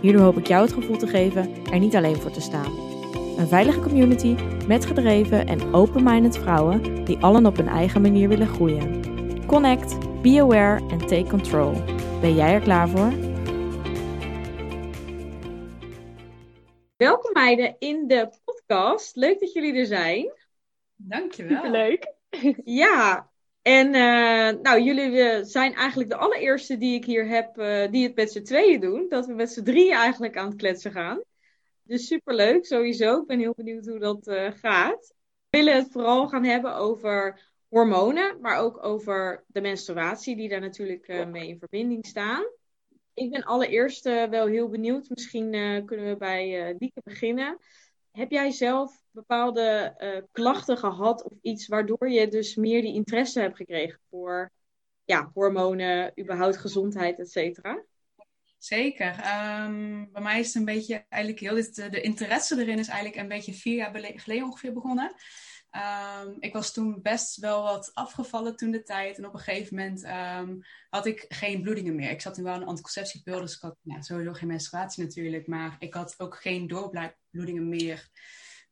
[0.00, 2.72] Hierdoor hoop ik jou het gevoel te geven er niet alleen voor te staan.
[3.38, 8.46] Een veilige community met gedreven en open-minded vrouwen die allen op hun eigen manier willen
[8.46, 9.02] groeien.
[9.46, 11.72] Connect, be aware en take control.
[12.20, 13.12] Ben jij er klaar voor?
[16.96, 19.16] Welkom meiden in de podcast.
[19.16, 20.32] Leuk dat jullie er zijn.
[20.96, 21.70] Dankjewel.
[21.70, 22.14] Leuk.
[22.64, 23.29] Ja,
[23.62, 28.06] en uh, nou, jullie uh, zijn eigenlijk de allereerste die ik hier heb, uh, die
[28.06, 29.08] het met z'n tweeën doen.
[29.08, 31.22] Dat we met z'n drieën eigenlijk aan het kletsen gaan.
[31.82, 33.20] Dus superleuk, sowieso.
[33.20, 35.14] Ik ben heel benieuwd hoe dat gaat.
[35.48, 40.60] We willen het vooral gaan hebben over hormonen, maar ook over de menstruatie, die daar
[40.60, 42.44] natuurlijk mee in verbinding staan.
[43.14, 45.08] Ik ben allereerst wel heel benieuwd.
[45.08, 45.50] Misschien
[45.84, 47.58] kunnen we bij Lieke beginnen.
[48.10, 53.40] Heb jij zelf bepaalde uh, klachten gehad of iets waardoor je dus meer die interesse
[53.40, 54.50] hebt gekregen voor
[55.04, 57.84] ja, hormonen, überhaupt gezondheid, et cetera?
[58.58, 59.08] Zeker.
[59.08, 63.20] Um, bij mij is het een beetje eigenlijk heel dit, de interesse erin is eigenlijk
[63.20, 65.14] een beetje vier jaar geleden ongeveer begonnen.
[66.24, 69.18] Um, ik was toen best wel wat afgevallen toen de tijd.
[69.18, 72.10] En op een gegeven moment um, had ik geen bloedingen meer.
[72.10, 75.46] Ik zat nu wel een anticonceptiepil, dus ik had ja, sowieso geen menstruatie natuurlijk.
[75.46, 78.08] Maar ik had ook geen doorbloedingen meer.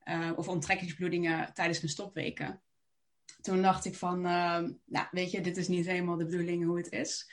[0.09, 2.63] Uh, of onttrekkingsbloedingen tijdens mijn stopweken.
[3.41, 6.77] Toen dacht ik van, uh, nou weet je, dit is niet helemaal de bedoeling hoe
[6.77, 7.31] het is.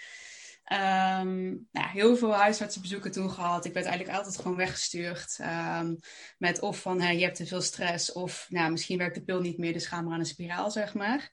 [0.73, 3.65] Um, nou, heel veel huisartsenbezoeken toen gehad.
[3.65, 5.39] Ik werd eigenlijk altijd gewoon weggestuurd.
[5.41, 5.99] Um,
[6.37, 8.11] met of van je hebt te veel stress.
[8.11, 10.93] Of nou, misschien werkt de pil niet meer, dus ga maar aan een spiraal, zeg
[10.93, 11.31] maar.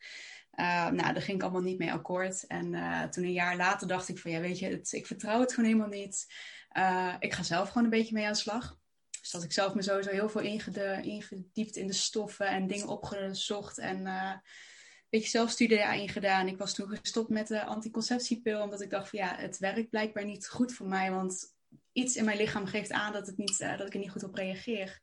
[0.57, 2.47] Nou, daar ging ik allemaal niet mee akkoord.
[2.47, 5.55] En uh, toen een jaar later dacht ik van ja, weet je, ik vertrouw het
[5.55, 6.27] gewoon helemaal niet.
[6.73, 8.81] Uh, ik ga zelf gewoon een beetje mee aan de slag.
[9.23, 13.79] Dus dat ik zelf me sowieso heel veel ingediept in de stoffen en dingen opgezocht.
[13.79, 14.07] En
[15.13, 16.49] beetje zelfstudie daarin gedaan.
[16.49, 20.25] Ik was toen gestopt met de anticonceptiepil, omdat ik dacht van ja, het werkt blijkbaar
[20.25, 21.55] niet goed voor mij, want
[21.93, 24.25] iets in mijn lichaam geeft aan dat, het niet, uh, dat ik er niet goed
[24.25, 25.01] op reageer.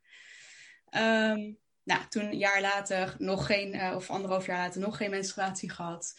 [0.92, 5.10] Um, nou, toen een jaar later nog geen, uh, of anderhalf jaar later nog geen
[5.10, 6.14] menstruatie gehad.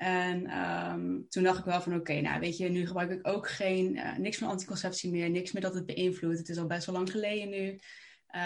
[0.00, 3.48] En um, toen dacht ik wel van oké, nou weet je, nu gebruik ik ook
[3.48, 6.38] geen, uh, niks meer anticonceptie meer, niks meer dat het beïnvloedt.
[6.38, 7.80] Het is al best wel lang geleden nu.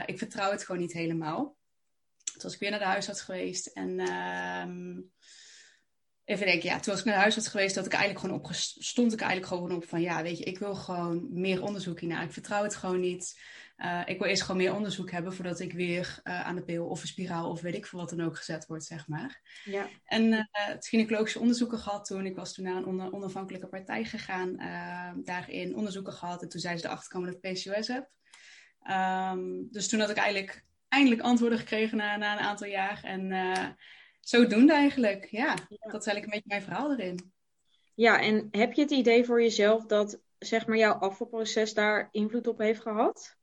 [0.07, 1.57] ik vertrouw het gewoon niet helemaal.
[2.25, 3.67] Toen was ik weer naar de huisarts geweest.
[3.67, 4.99] En uh,
[6.25, 8.49] even denken, ja, toen was ik naar de huisarts geweest, dat ik eigenlijk gewoon op,
[8.79, 12.25] stond ik eigenlijk gewoon op van, ja, weet je, ik wil gewoon meer onderzoek hiernaar.
[12.25, 13.41] Ik vertrouw het gewoon niet.
[13.77, 16.87] Uh, ik wil eerst gewoon meer onderzoek hebben voordat ik weer uh, aan de pil
[16.87, 19.61] of een spiraal of weet ik veel wat dan ook gezet wordt, zeg maar.
[19.65, 19.89] Ja.
[20.05, 22.27] En uh, het gynaecologische onderzoeken gehad toen.
[22.27, 26.43] Ik was toen naar een on onafhankelijke partij gegaan, ehm, daarin onderzoeken gehad.
[26.43, 28.09] En toen zei ze de achterkomen dat ik PCOS heb.
[28.91, 33.01] Um, dus toen had ik eigenlijk eindelijk antwoorden gekregen na, na een aantal jaar.
[33.03, 33.33] En
[34.21, 35.27] zodoende eigenlijk.
[35.31, 37.33] Ja, dat is eigenlijk een beetje mijn verhaal erin.
[37.95, 42.47] Ja, en heb je het idee voor jezelf dat zeg maar, jouw afvalproces daar invloed
[42.47, 43.37] op heeft gehad?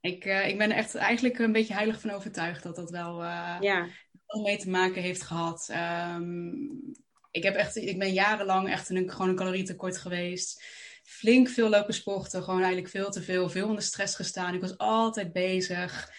[0.00, 3.56] Ik, uh, ik ben echt eigenlijk een beetje heilig van overtuigd dat dat wel, uh,
[3.60, 3.86] ja.
[4.26, 5.70] wel mee te maken heeft gehad.
[6.14, 6.94] Um,
[7.30, 10.64] ik, heb echt, ik ben jarenlang echt in een, gewoon een calorietekort geweest.
[11.02, 13.48] Flink veel lopen sporten, gewoon eigenlijk veel te veel.
[13.48, 14.54] Veel onder stress gestaan.
[14.54, 16.10] Ik was altijd bezig.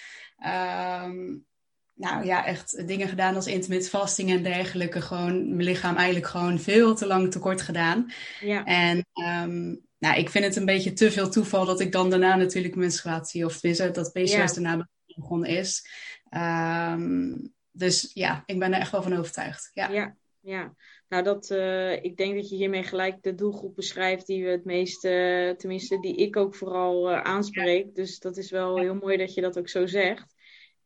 [0.45, 1.45] Um,
[1.93, 5.01] nou ja, echt dingen gedaan als intermittent fasting en dergelijke.
[5.01, 8.11] Gewoon mijn lichaam eigenlijk gewoon veel te lang tekort gedaan.
[8.39, 8.63] Ja.
[8.63, 12.35] En um, nou, ik vind het een beetje te veel toeval dat ik dan daarna
[12.35, 15.87] natuurlijk menstruatie, of tenminste dat PCOS daarna begonnen is.
[16.29, 19.69] Um, dus ja, ik ben er echt wel van overtuigd.
[19.73, 20.15] Ja, ja.
[20.39, 20.73] ja.
[21.09, 24.65] Nou, dat, uh, ik denk dat je hiermee gelijk de doelgroep beschrijft die we het
[24.65, 25.09] meeste,
[25.49, 27.85] uh, tenminste die ik ook vooral uh, aanspreek.
[27.85, 27.91] Ja.
[27.93, 30.35] Dus dat is wel heel mooi dat je dat ook zo zegt.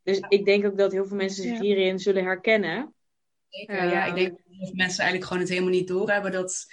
[0.04, 2.94] Dus ik denk ook dat heel veel mensen zich hierin zullen herkennen.
[3.52, 4.06] Zeker, ja.
[4.06, 6.68] Ik denk dat heel veel mensen eigenlijk gewoon het helemaal niet doorhebben dat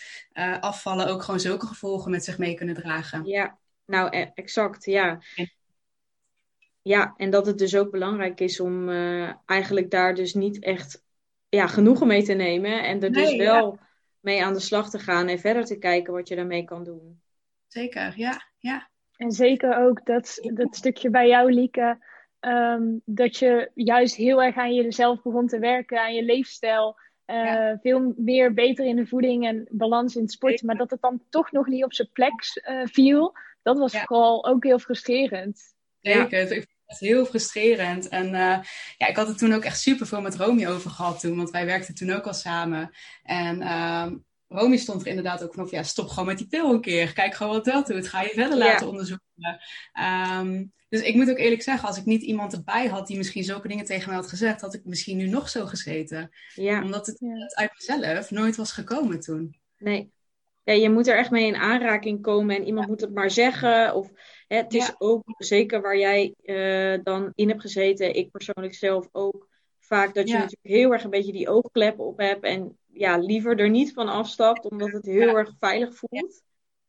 [0.60, 3.24] afvallen ook gewoon zulke gevolgen met zich mee kunnen dragen.
[3.24, 5.20] Ja, nou e exact, ja.
[6.82, 8.88] Ja, en dat het dus ook belangrijk is om
[9.44, 11.04] eigenlijk daar dus niet echt
[11.48, 12.84] ja, genoegen mee te nemen.
[12.84, 13.88] En er dus nee, dus wel ja.
[14.20, 17.20] mee aan de slag te gaan en verder te kijken wat je daarmee kan doen.
[17.66, 18.42] Zeker, ja.
[18.58, 18.90] ja.
[19.16, 21.98] En zeker ook dat, dat stukje bij jou, Lieke.
[22.40, 26.96] Um, dat je juist heel erg aan jezelf begon te werken, aan je leefstijl.
[27.26, 27.78] Uh, ja.
[27.82, 30.66] Veel meer beter in de voeding en balans in het sporten.
[30.66, 33.36] Maar dat het dan toch nog niet op zijn plek uh, viel.
[33.62, 35.74] dat was vooral ook heel frustrerend.
[36.00, 36.62] Zeker, ja.
[36.86, 38.08] het heel frustrerend.
[38.08, 38.58] En uh,
[38.96, 41.50] ja, ik had het toen ook echt super veel met Romy over gehad toen, want
[41.50, 42.90] wij werkten toen ook al samen.
[43.22, 44.06] En uh,
[44.48, 47.12] Romy stond er inderdaad ook van, ja, stop gewoon met die pil een keer.
[47.12, 48.08] Kijk gewoon wat dat doet.
[48.08, 49.26] Ga je verder laten onderzoeken.
[50.38, 53.44] Um, dus ik moet ook eerlijk zeggen, als ik niet iemand erbij had die misschien
[53.44, 56.30] zulke dingen tegen mij had gezegd, had ik misschien nu nog zo gezeten.
[56.54, 56.82] Ja.
[56.82, 57.20] Omdat het
[57.54, 59.56] uit mezelf nooit was gekomen toen.
[59.78, 60.10] Nee.
[60.64, 63.94] Ja, je moet er echt mee in aanraking komen en iemand moet het maar zeggen.
[63.94, 64.10] Of
[64.46, 69.08] hè, het is ook zeker waar jij uh, dan in hebt gezeten, ik persoonlijk zelf
[69.12, 69.48] ook,
[69.78, 73.58] vaak dat je natuurlijk heel erg een beetje die oogkleppen op hebt en ja, liever
[73.58, 76.42] er niet van afstapt, omdat het heel erg veilig voelt.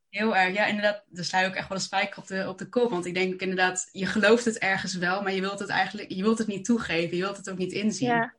[0.10, 1.04] Heel erg, ja, inderdaad.
[1.08, 2.90] Daar sla je ook echt wel een spijker op de, op de kop.
[2.90, 6.24] Want ik denk inderdaad, je gelooft het ergens wel, maar je wilt het eigenlijk, je
[6.24, 8.08] wilt het niet toegeven, je wilt het ook niet inzien.
[8.08, 8.36] Ja.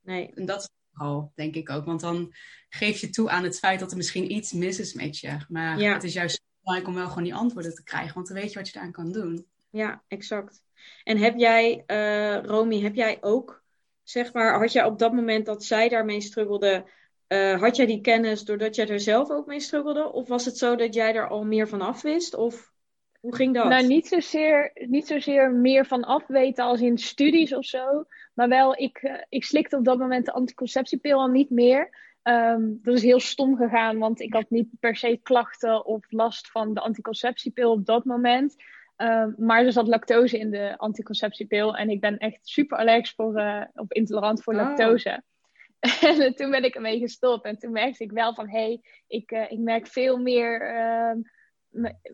[0.00, 0.32] Nee.
[0.34, 1.84] En dat is vooral, denk ik ook.
[1.84, 2.34] Want dan
[2.68, 5.36] geef je toe aan het feit dat er misschien iets mis is met je.
[5.48, 8.52] Maar het is juist belangrijk om wel gewoon die antwoorden te krijgen, want dan weet
[8.52, 9.46] je wat je daaraan kan doen.
[9.70, 10.62] Ja, exact.
[11.04, 13.64] En heb jij, uh, Romy, heb jij ook,
[14.02, 16.90] zeg maar, had jij op dat moment dat zij daarmee struggelde,
[17.28, 20.12] uh, had jij die kennis doordat jij er zelf ook mee struggelde?
[20.12, 22.34] Of was het zo dat jij er al meer van af wist?
[22.34, 22.72] Of
[23.20, 23.68] hoe ging dat?
[23.68, 28.04] Nou, niet zozeer, niet zozeer meer van afweten als in studies of zo.
[28.34, 32.02] Maar wel, ik, uh, ik slikte op dat moment de anticonceptiepil al niet meer.
[32.22, 36.50] Um, dat is heel stom gegaan, want ik had niet per se klachten of last
[36.50, 38.56] van de anticonceptiepil op dat moment.
[38.96, 41.76] Um, maar er zat lactose in de anticonceptiepil.
[41.76, 44.60] En ik ben echt super allergisch voor, uh, of intolerant voor oh.
[44.60, 45.22] lactose.
[46.24, 47.44] En toen ben ik ermee gestopt.
[47.44, 51.22] En toen merkte ik wel van, hé, hey, ik, uh, ik merk veel meer uh,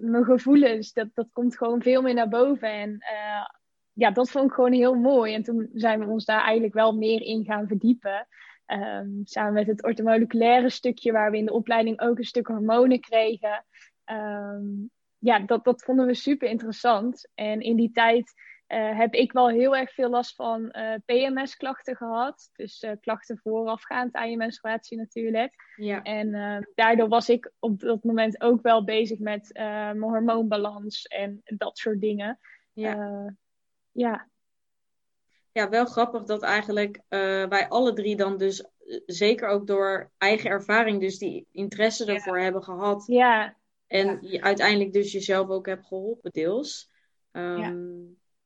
[0.00, 0.92] mijn gevoelens.
[0.92, 2.72] Dat, dat komt gewoon veel meer naar boven.
[2.72, 3.46] En uh,
[3.92, 5.34] ja, dat vond ik gewoon heel mooi.
[5.34, 8.28] En toen zijn we ons daar eigenlijk wel meer in gaan verdiepen.
[8.66, 13.00] Um, samen met het ortomoleculaire stukje, waar we in de opleiding ook een stuk hormonen
[13.00, 13.64] kregen.
[14.04, 17.30] Um, ja, dat, dat vonden we super interessant.
[17.34, 18.32] En in die tijd
[18.72, 22.50] uh, heb ik wel heel erg veel last van uh, eh, PMS-klachten gehad.
[22.52, 25.54] Dus uh, klachten voorafgaand aan je menstruatie natuurlijk.
[25.76, 26.02] Ja.
[26.02, 26.30] En
[26.74, 32.00] daardoor was ik op dat moment ook wel bezig met mijn hormoonbalans en dat soort
[32.00, 32.38] dingen.
[32.72, 33.34] Ja.
[33.92, 34.28] ja.
[35.52, 37.00] Ja, wel grappig dat eigenlijk
[37.48, 38.64] wij alle drie dan dus
[39.06, 43.04] zeker ook door eigen ervaring dus die interesse ervoor hebben gehad.
[43.06, 43.56] Ja.
[43.86, 46.90] En je uiteindelijk dus jezelf ook hebt geholpen deels.
[47.32, 47.74] Um, ja.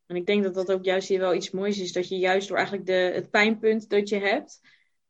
[0.07, 1.93] En ik denk dat dat ook juist hier wel iets moois is.
[1.93, 4.61] Dat je juist door eigenlijk de, het pijnpunt dat je hebt,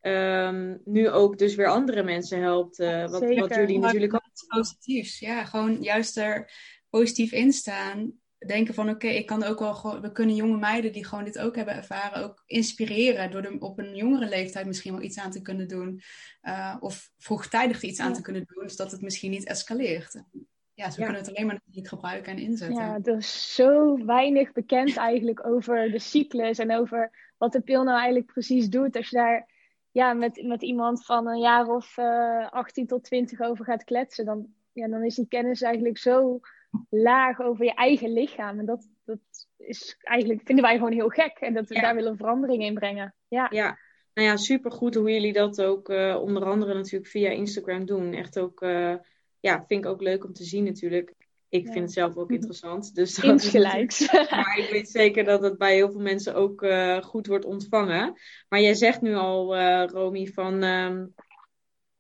[0.00, 2.78] um, nu ook dus weer andere mensen helpt.
[2.78, 4.22] Uh, wat, wat, jullie natuurlijk ook.
[4.48, 5.44] Positiefs, ja.
[5.44, 6.52] Gewoon juist er
[6.90, 8.12] positief in staan.
[8.46, 10.00] Denken van oké, ik kan ook wel gewoon.
[10.00, 13.30] We kunnen jonge meiden die gewoon dit ook hebben ervaren, ook inspireren.
[13.30, 16.00] Door er op een jongere leeftijd misschien wel iets aan te kunnen doen.
[16.42, 20.22] Uh, of vroegtijdig iets aan te kunnen doen, zodat het misschien niet escaleert
[20.74, 22.76] ja, ze kunnen het alleen maar niet gebruiken en inzetten.
[22.76, 27.82] Ja, er is zo weinig bekend eigenlijk over de cyclus en over wat de pil
[27.82, 28.96] nou eigenlijk precies doet.
[28.96, 29.48] Als je daar
[29.90, 33.84] ja, met, met iemand van een jaar of uh, eh, 18 tot 20 over gaat
[33.84, 36.40] kletsen, dan, ja, dan is die kennis eigenlijk zo
[36.90, 38.58] laag over je eigen lichaam.
[38.58, 39.18] En dat, dat
[39.56, 41.38] is eigenlijk, vinden wij gewoon heel gek.
[41.40, 43.14] En dat we daar willen verandering in brengen.
[43.28, 43.46] Ja.
[43.50, 43.78] ja.
[44.14, 48.12] Nou ja, supergoed hoe jullie dat ook uh, onder andere natuurlijk via Instagram doen.
[48.12, 48.62] Echt ook...
[48.62, 48.94] Uh,
[49.44, 51.14] ja, vind ik ook leuk om te zien natuurlijk.
[51.48, 52.94] Ik vind het zelf ook interessant.
[52.94, 54.12] Dus Insgelijks.
[54.12, 58.14] maar ik weet zeker dat het bij heel veel mensen ook uh, goed wordt ontvangen.
[58.48, 60.62] Maar jij zegt nu al, uh, Romy, van...
[60.62, 61.14] Um,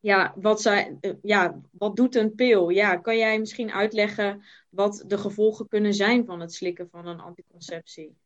[0.00, 2.68] ja, wat, zij, uh, ja, wat doet een pil?
[2.68, 7.20] Ja, kan jij misschien uitleggen wat de gevolgen kunnen zijn van het slikken van een
[7.20, 8.16] anticonceptie?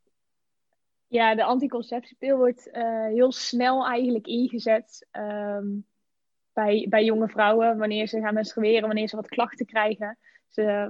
[1.07, 2.69] Ja, de anticonceptiepil wordt
[3.13, 5.07] heel snel eigenlijk ingezet...
[5.13, 5.87] Um,
[6.65, 10.19] bij, bij jonge vrouwen, wanneer ze gaan menstrueren, wanneer ze wat klachten krijgen.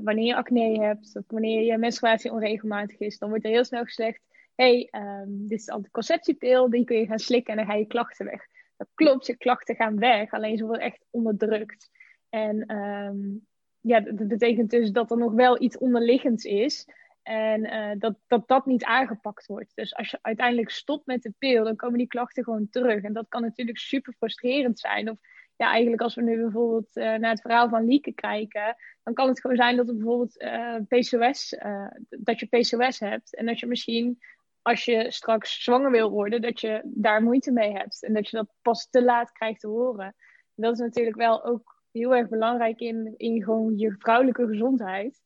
[0.03, 3.85] Wanneer je acne hebt, of wanneer je menstruatie onregelmatig is, dan wordt er heel snel
[3.85, 4.21] gezegd:
[4.55, 7.87] hey, um, dit is de anticonceptiepil, die kun je gaan slikken en dan ga je
[7.87, 8.47] klachten weg.
[8.77, 11.91] Dat klopt, je klachten gaan weg, alleen ze worden echt onderdrukt.
[12.29, 13.47] En um,
[13.81, 16.89] ja, dat betekent dus dat er nog wel iets onderliggends is.
[17.23, 19.73] En uh, dat, dat dat niet aangepakt wordt.
[19.75, 23.03] Dus als je uiteindelijk stopt met de pil, dan komen die klachten gewoon terug.
[23.03, 25.11] En dat kan natuurlijk super frustrerend zijn.
[25.11, 25.19] Of
[25.59, 29.29] ja, eigenlijk als we nu bijvoorbeeld uh, naar het verhaal van Lieke kijken, dan kan
[29.29, 33.37] het gewoon zijn dat er bijvoorbeeld eh, PCOS, eh, dat je PCOS hebt.
[33.37, 34.19] En dat je misschien,
[34.63, 38.03] als je straks zwanger wil worden, dat je daar moeite mee hebt.
[38.03, 40.07] En dat je dat pas te laat krijgt te horen.
[40.07, 45.23] En dat is natuurlijk wel ook heel erg belangrijk in, in gewoon je vrouwelijke gezondheid.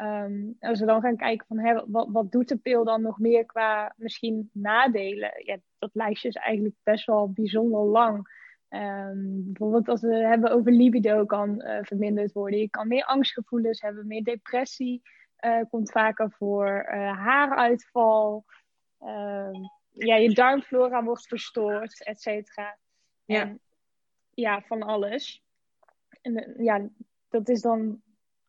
[0.00, 3.18] Um, als we dan gaan kijken van hè, wat, wat doet de pil dan nog
[3.18, 5.32] meer qua misschien nadelen?
[5.44, 8.40] Ja, dat lijstje is eigenlijk best wel bijzonder lang.
[8.72, 12.58] Ehm, bijvoorbeeld als we het hebben over libido kan uh, verminderd worden.
[12.58, 15.02] Je kan meer angstgevoelens hebben, meer depressie
[15.44, 18.44] uh, komt vaker voor, uh, haaruitval.
[18.98, 19.54] Ehm,
[19.90, 22.78] ja, je darmflora wordt verstoord, et cetera.
[23.24, 23.56] Ja.
[24.30, 25.44] ja, van alles.
[26.20, 26.88] En ja,
[27.28, 28.02] dat is dan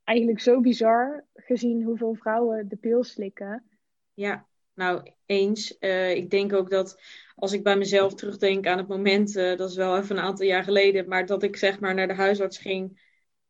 [0.04, 3.70] eigenlijk zo bizar gezien hoeveel vrouwen de pil slikken.
[4.14, 5.78] Ja, nou eens.
[6.14, 6.98] ik denk ook dat
[7.36, 10.46] als ik bij mezelf terugdenk aan het moment, uh, dat is wel even een aantal
[10.46, 13.02] jaar geleden, maar dat ik zeg maar naar de huisarts ging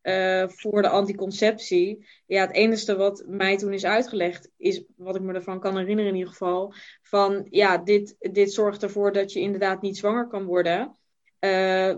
[0.02, 2.06] uh, voor de anticonceptie.
[2.26, 6.10] Ja, het enige wat mij toen is uitgelegd, is wat ik me ervan kan herinneren
[6.10, 10.44] in ieder geval, van ja, dit, dit zorgt ervoor dat je inderdaad niet zwanger kan
[10.44, 10.98] worden.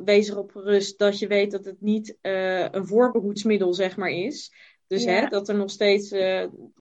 [0.04, 4.52] Wees erop gerust dat je weet dat het niet een voorbehoedsmiddel zeg maar is.
[4.87, 6.09] Dus hè, dat, er nog steeds,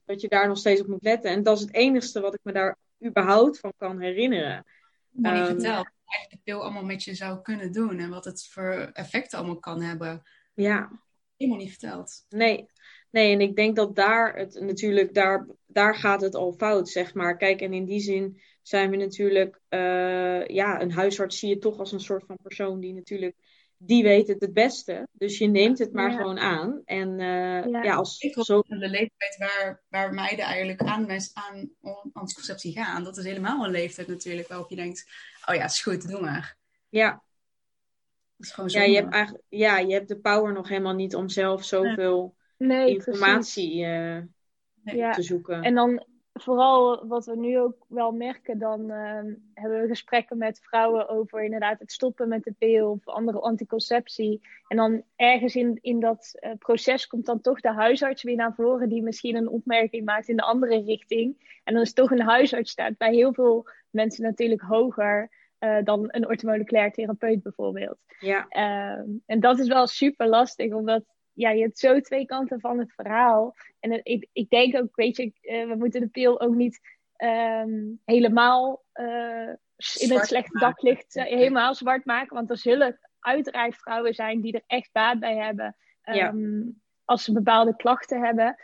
[0.04, 1.30] dat je daar nog steeds op moet letten.
[1.30, 4.64] En dat is het enige wat ik me daar überhaupt van kan herinneren
[5.16, 5.88] maar niet um, verteld.
[6.04, 9.58] Eigenlijk de pil allemaal met je zou kunnen doen en wat het voor effecten allemaal
[9.58, 10.22] kan hebben.
[10.54, 11.00] Ja.
[11.36, 12.24] Helemaal niet verteld.
[12.28, 12.66] Nee.
[13.10, 17.14] Nee, en ik denk dat daar het natuurlijk, daar, daar gaat het al fout, zeg
[17.14, 17.36] maar.
[17.36, 21.78] Kijk, en in die zin zijn we natuurlijk, uh, ja, een huisarts zie je toch
[21.78, 23.36] als een soort van persoon die natuurlijk
[23.78, 25.08] die weet het het beste.
[25.12, 26.82] Dus je neemt het maar gewoon aan.
[26.84, 27.82] En uh, ja.
[27.82, 27.94] ja.
[27.94, 28.62] als zo...
[28.66, 31.70] De leeftijd waar, waar meiden eigenlijk aan, aan
[32.12, 35.04] anticonceptie gaan, dat is helemaal een leeftijd natuurlijk waarop je denkt,
[35.46, 36.56] oh ja, is goed, doe maar.
[36.88, 37.10] Ja.
[38.36, 38.78] Dat is gewoon zo.
[38.78, 42.36] Ja, je hebt eigenlijk, ja, je hebt de power nog helemaal niet om zelf zoveel
[42.56, 44.18] nee, informatie uh,
[44.82, 45.12] nee.
[45.12, 45.62] te zoeken.
[45.62, 46.06] En dan
[46.42, 51.44] vooral wat we nu ook wel merken, dan ehm, hebben we gesprekken met vrouwen over
[51.44, 54.40] inderdaad het stoppen met de pil of andere anticonceptie.
[54.68, 58.54] En dan ergens in, in dat uh, proces komt dan toch de huisarts weer naar
[58.54, 61.60] voren, die misschien een opmerking maakt in de andere richting.
[61.64, 65.44] En dan is toch een huisarts staat bij heel veel mensen natuurlijk hoger.
[65.60, 67.98] Uh, dan een orthomoleculair therapeut bijvoorbeeld.
[68.20, 68.46] Ja.
[68.50, 71.04] Uh, en dat is wel super lastig, omdat
[71.36, 73.54] ja, je hebt zo twee kanten van het verhaal.
[73.80, 76.80] En ik, ik denk ook, weet je, uh, we moeten de pil ook niet
[77.16, 79.48] um, helemaal uh,
[79.94, 82.36] in het slechte daglicht uh, helemaal zwart maken.
[82.36, 85.76] Want er zullen uiteraard vrouwen zijn die er echt baat bij hebben.
[86.04, 86.34] Um, ja.
[87.04, 88.56] Als ze bepaalde klachten hebben.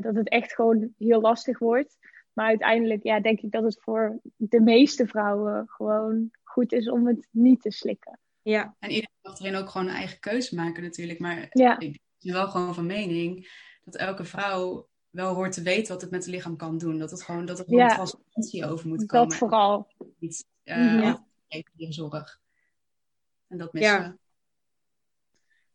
[0.00, 1.98] dat het echt gewoon heel lastig wordt.
[2.32, 7.06] Maar uiteindelijk ja, denk ik dat het voor de meeste vrouwen gewoon goed is om
[7.06, 8.18] het niet te slikken.
[8.42, 11.18] Ja, en iedereen mag erin ook gewoon een eigen keuze maken natuurlijk.
[11.18, 11.78] Maar ja.
[11.78, 13.48] ik ben wel gewoon van mening
[13.84, 16.98] dat elke vrouw wel hoort te weten wat het met het lichaam kan doen.
[16.98, 19.28] Dat, het gewoon, dat er gewoon ja, transparantie over moet komen.
[19.28, 19.92] Dat vooral.
[20.18, 21.24] Niet uh, ja.
[21.88, 22.40] zorg.
[23.48, 24.16] En dat missen ja.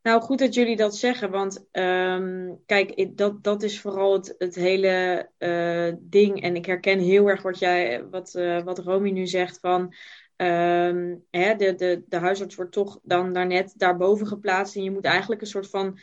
[0.01, 4.55] Nou, goed dat jullie dat zeggen, want um, kijk, dat, dat is vooral het, het
[4.55, 6.41] hele uh, ding.
[6.41, 9.93] En ik herken heel erg wat, jij, wat, uh, wat Romy nu zegt van...
[10.41, 14.75] Um, hè, de, de, de huisarts wordt toch dan daarnet daarboven geplaatst.
[14.75, 15.99] En je moet eigenlijk een soort van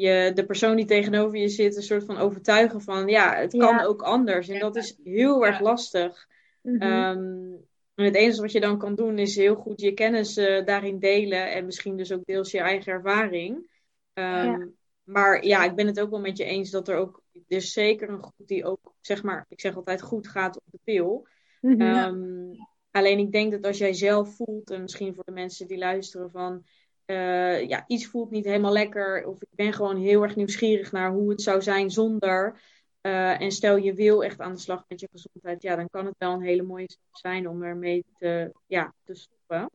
[0.00, 3.80] je, de persoon die tegenover je zit een soort van overtuigen van ja, het kan
[3.80, 4.48] ook anders.
[4.48, 6.26] En dat is heel erg lastig.
[6.62, 7.62] Mm
[7.94, 10.98] en het enige wat je dan kan doen is heel goed je kennis uh, daarin
[10.98, 13.72] delen en misschien dus ook deels je eigen ervaring.
[14.14, 17.72] Um, maar ja, ik ben het ook wel met je eens dat er ook, is
[17.72, 21.26] zeker een groep die ook, zeg maar, ik zeg altijd goed gaat op de pil.
[21.60, 22.66] Mm -hmm.
[22.90, 26.30] alleen ik denk dat als jij zelf voelt, en misschien voor de mensen die luisteren
[26.30, 26.64] van,
[27.06, 29.26] uh, ja, iets voelt niet helemaal lekker.
[29.26, 32.60] Of ik ben gewoon heel erg nieuwsgierig naar hoe het zou zijn zonder.
[33.02, 36.06] Uh, en stel je wil echt aan de slag met je gezondheid, ja, dan kan
[36.06, 39.70] het wel een hele mooie stap zijn om ermee te, ja, te stoppen.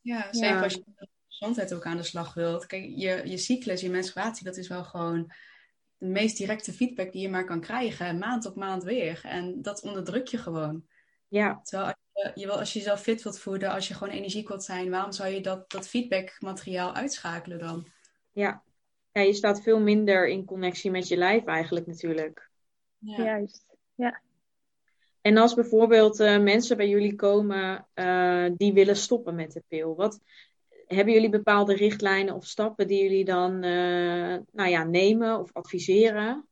[0.00, 0.62] Ja, zeker ja.
[0.62, 2.66] als je met gezondheid ook aan de slag wilt.
[2.66, 5.32] Kijk, je, je cyclus, je menstruatie, dat is wel gewoon
[5.98, 9.20] de meest directe feedback die je maar kan krijgen, maand op maand weer.
[9.24, 10.86] En dat onderdruk je gewoon.
[11.30, 11.60] Ja.
[11.62, 11.94] Terwijl
[12.34, 15.12] je wil, als je jezelf fit wilt voeden, als je gewoon energiek wilt zijn, waarom
[15.12, 17.86] zou je dat, dat feedbackmateriaal uitschakelen dan?
[18.32, 18.62] Ja.
[19.12, 22.50] ja, je staat veel minder in connectie met je lijf eigenlijk natuurlijk.
[22.98, 23.24] Ja.
[23.24, 24.20] Juist, ja.
[25.20, 29.96] En als bijvoorbeeld uh, mensen bij jullie komen uh, die willen stoppen met de pil,
[29.96, 30.20] wat,
[30.86, 36.48] hebben jullie bepaalde richtlijnen of stappen die jullie dan uh, nou ja, nemen of adviseren?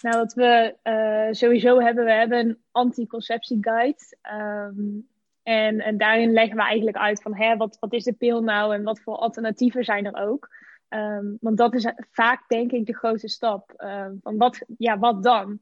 [0.00, 4.16] Nou, wat we uh, sowieso hebben, we hebben een anticonceptieguide.
[4.32, 5.08] Um,
[5.42, 8.74] en, en daarin leggen we eigenlijk uit van hè, wat, wat is de pil nou
[8.74, 10.48] en wat voor alternatieven zijn er ook.
[10.88, 13.74] Um, want dat is vaak denk ik de grootste stap.
[13.76, 15.60] Um, van wat, ja, wat dan?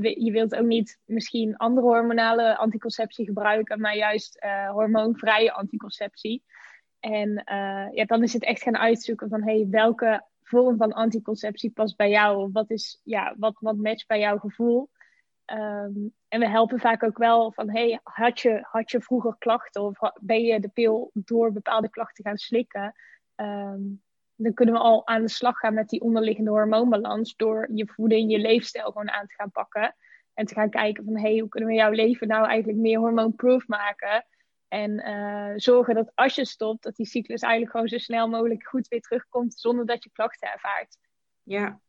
[0.00, 6.44] je wilt ook niet misschien andere hormonale anticonceptie gebruiken, maar juist uh, hormoonvrije anticonceptie.
[7.00, 11.70] En uh, ja, dan is het echt gaan uitzoeken van hey, welke vorm van anticonceptie
[11.70, 12.50] past bij jou?
[12.52, 14.90] Wat, is, ja, wat, wat matcht bij jouw gevoel?
[15.44, 19.82] Ehm, en we helpen vaak ook wel van, hey, had je, had je vroeger klachten
[19.82, 22.94] of ben je de pil door bepaalde klachten gaan slikken?
[23.34, 23.80] Ehm,
[24.36, 28.30] dan kunnen we al aan de slag gaan met die onderliggende hormoonbalans door je voeding,
[28.30, 29.94] je leefstijl gewoon aan te gaan pakken.
[30.34, 33.68] En te gaan kijken van, hey, hoe kunnen we jouw leven nou eigenlijk meer hormoonproof
[33.68, 34.24] maken?
[34.70, 38.66] En uh, zorgen dat als je stopt, dat die cyclus eigenlijk gewoon zo snel mogelijk
[38.66, 40.96] goed weer terugkomt zonder dat je klachten ervaart.
[41.42, 41.80] Ja,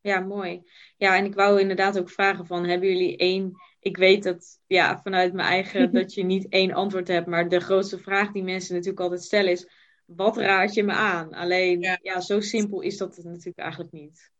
[0.00, 0.62] ja, mooi.
[0.96, 3.52] Ja, en ik wou inderdaad ook vragen van, hebben jullie één...
[3.80, 7.26] Ik weet dat, ja, vanuit mijn eigen, dat je niet één antwoord hebt.
[7.26, 9.68] Maar de grootste vraag die mensen natuurlijk altijd stellen is,
[10.04, 11.32] wat raad je me aan?
[11.32, 14.30] Alleen, ja, ja zo simpel is dat natuurlijk eigenlijk niet.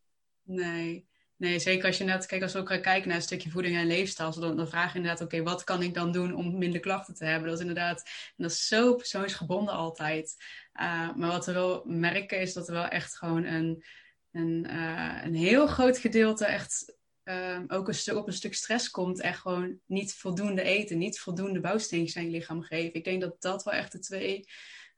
[0.43, 1.09] Nee.
[1.41, 3.87] Nee, zeker als je net, kijk, als we ook kijken naar een stukje voeding en
[3.87, 7.15] leefstijl, dan, dan vraag je inderdaad, oké, wat kan ik dan doen om minder klachten
[7.15, 7.49] te hebben?
[7.49, 8.03] Dat is inderdaad,
[8.37, 10.37] en dat is zo persoonsgebonden altijd.
[10.75, 13.85] Uh, maar wat we wel merken is dat er wel echt gewoon een,
[14.33, 18.91] een, uh, een heel groot gedeelte echt uh, ook een stuk op een stuk stress
[18.91, 19.21] komt.
[19.21, 22.95] Echt gewoon niet voldoende eten, niet voldoende bouwsteentjes aan je lichaam geven.
[22.95, 24.49] Ik denk dat dat wel echt de twee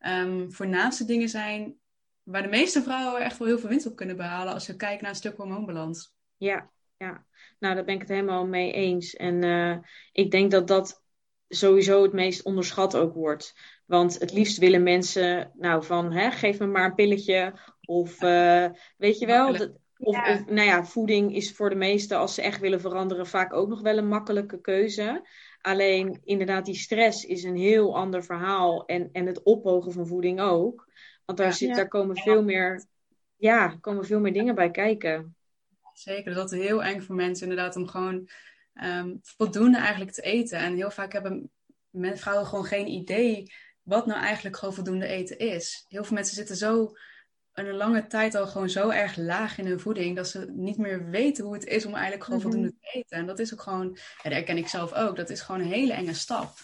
[0.00, 1.76] um, voornaamste dingen zijn
[2.22, 5.02] waar de meeste vrouwen echt wel heel veel winst op kunnen behalen als we kijken
[5.02, 6.14] naar een stuk hormoonbalans.
[6.42, 7.24] Ja, ja.
[7.58, 9.14] Nou, daar ben ik het helemaal mee eens.
[9.14, 9.76] En uh,
[10.12, 11.02] ik denk dat dat
[11.48, 13.54] sowieso het meest onderschat ook wordt.
[13.86, 17.54] Want het liefst willen mensen, nou, van hè, geef me maar een pilletje.
[17.80, 19.48] Of uh, weet je wel.
[19.48, 19.58] Of,
[20.16, 20.32] ja.
[20.32, 23.68] of, nou ja, voeding is voor de meesten, als ze echt willen veranderen, vaak ook
[23.68, 25.28] nog wel een makkelijke keuze.
[25.60, 28.86] Alleen inderdaad, die stress is een heel ander verhaal.
[28.86, 30.88] En, en het ophogen van voeding ook.
[31.24, 32.86] Want daar, zit, daar komen veel meer,
[33.36, 35.36] ja, komen veel meer dingen bij kijken.
[35.92, 38.28] Zeker, dat is heel eng voor mensen inderdaad om gewoon
[38.82, 40.58] um, voldoende eigenlijk te eten.
[40.58, 41.50] En heel vaak hebben
[41.92, 45.84] vrouwen gewoon geen idee wat nou eigenlijk gewoon voldoende eten is.
[45.88, 46.92] Heel veel mensen zitten zo
[47.52, 51.10] een lange tijd al gewoon zo erg laag in hun voeding dat ze niet meer
[51.10, 52.48] weten hoe het is om eigenlijk gewoon mhm.
[52.48, 53.18] voldoende te eten.
[53.18, 55.72] En dat is ook gewoon, ja, dat herken ik zelf ook, dat is gewoon een
[55.72, 56.54] hele enge stap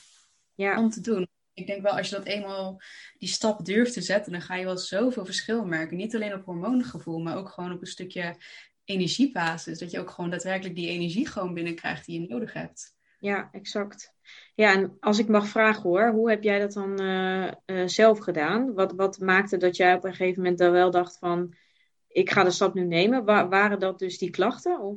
[0.55, 0.79] ja.
[0.81, 1.29] om te doen.
[1.53, 2.81] Ik denk wel, als je dat eenmaal
[3.19, 5.97] die stap durft te zetten, dan ga je wel zoveel verschil merken.
[5.97, 8.37] Niet alleen op hormoongevoel, maar ook gewoon op een stukje
[8.89, 9.79] energiebasis.
[9.79, 12.97] Dat je ook gewoon daadwerkelijk die energie gewoon binnenkrijgt die je nodig hebt.
[13.19, 14.15] Ja, exact.
[14.55, 18.19] Ja, en als ik mag vragen hoor, hoe heb jij dat dan uh, uh, zelf
[18.19, 18.75] gedaan?
[18.75, 21.55] Wat, wat maakte dat jij op een gegeven moment dan wel dacht van,
[22.09, 23.25] ik ga de stap nu nemen?
[23.25, 24.81] Wa waren dat dus die klachten?
[24.81, 24.97] Of?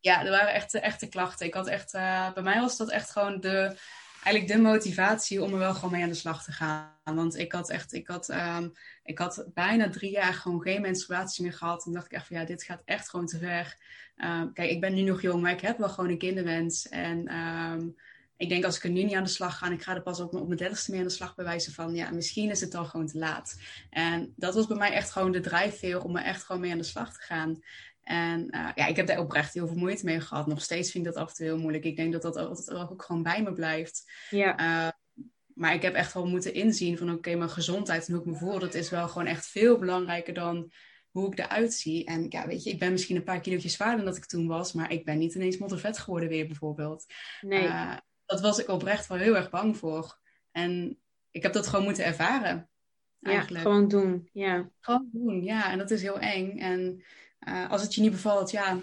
[0.00, 1.46] Ja, er waren echt echte klachten.
[1.46, 3.76] Ik had echt, uh, bij mij was dat echt gewoon de,
[4.22, 6.90] eigenlijk de motivatie om er wel gewoon mee aan de slag te gaan.
[7.04, 11.44] Want ik had echt, ik had, um, ik had bijna drie jaar gewoon geen menstruatie
[11.44, 11.86] meer gehad.
[11.86, 13.76] En dacht ik echt van ja, dit gaat echt gewoon te ver.
[14.16, 16.88] Um, kijk, ik ben nu nog jong, maar ik heb wel gewoon een kinderwens.
[16.88, 17.96] En um,
[18.36, 20.20] ik denk als ik er nu niet aan de slag ga, ik ga er pas
[20.20, 22.86] op, op mijn dertigste mee aan de slag bewijzen van, ja, misschien is het dan
[22.86, 23.60] gewoon te laat.
[23.90, 26.78] En dat was bij mij echt gewoon de drijfveer om er echt gewoon mee aan
[26.78, 27.62] de slag te gaan.
[28.02, 30.46] En uh, ja, ik heb daar oprecht heel veel moeite mee gehad.
[30.46, 31.84] Nog steeds vind ik dat af en toe heel moeilijk.
[31.84, 34.12] Ik denk dat dat altijd ook gewoon bij me blijft.
[34.30, 34.60] Ja.
[34.60, 34.90] Uh,
[35.54, 38.28] maar ik heb echt wel moeten inzien van oké, okay, mijn gezondheid en hoe ik
[38.28, 40.72] me voel, dat is wel gewoon echt veel belangrijker dan
[41.10, 42.04] hoe ik eruit zie.
[42.04, 44.46] En ja, weet je, ik ben misschien een paar kilootjes zwaarder dan dat ik toen
[44.46, 47.06] was, maar ik ben niet ineens mottervet geworden weer bijvoorbeeld.
[47.40, 47.64] Nee.
[47.64, 50.18] Uh, dat was ik oprecht wel heel erg bang voor.
[50.50, 50.98] En
[51.30, 52.68] ik heb dat gewoon moeten ervaren.
[53.22, 53.64] Eigenlijk.
[53.64, 54.28] Ja, gewoon doen.
[54.32, 54.70] Ja.
[54.80, 55.70] Gewoon doen, ja.
[55.70, 56.58] En dat is heel eng.
[56.58, 57.02] En
[57.48, 58.78] uh, als het je niet bevalt, ja,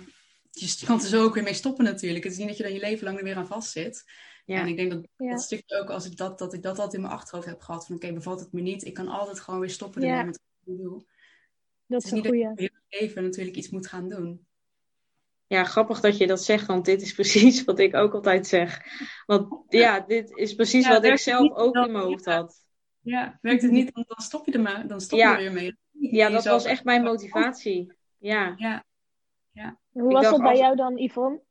[0.51, 2.23] je kan er zo ook weer mee stoppen natuurlijk.
[2.23, 4.05] Het is niet dat je er je leven lang er weer aan vast zit.
[4.45, 4.59] Ja.
[4.59, 5.29] En ik denk dat ja.
[5.29, 7.85] dat stukje ook, als ik dat, dat ik dat altijd in mijn achterhoofd heb gehad.
[7.85, 8.85] Van oké, bevalt het me niet.
[8.85, 10.23] Ik kan altijd gewoon weer stoppen ja.
[10.23, 11.03] met wat ik doe.
[11.85, 14.47] Dat is, niet dat je heel leven natuurlijk iets moet gaan doen.
[15.47, 18.81] Ja, grappig dat je dat zegt, want dit is precies wat ik ook altijd zeg.
[19.25, 22.65] Want ja, dit is precies wat ik zelf ook in mijn hoofd had.
[23.01, 25.77] Ja, werkt het niet, dan stop je er maar, dan stop je er weer mee.
[25.91, 27.93] Ja, dat was echt mijn motivatie.
[28.19, 28.53] Ja.
[28.57, 28.85] ja.
[29.51, 29.79] ja.
[29.91, 31.41] Hoe was dat bij jou dan, Yvonne?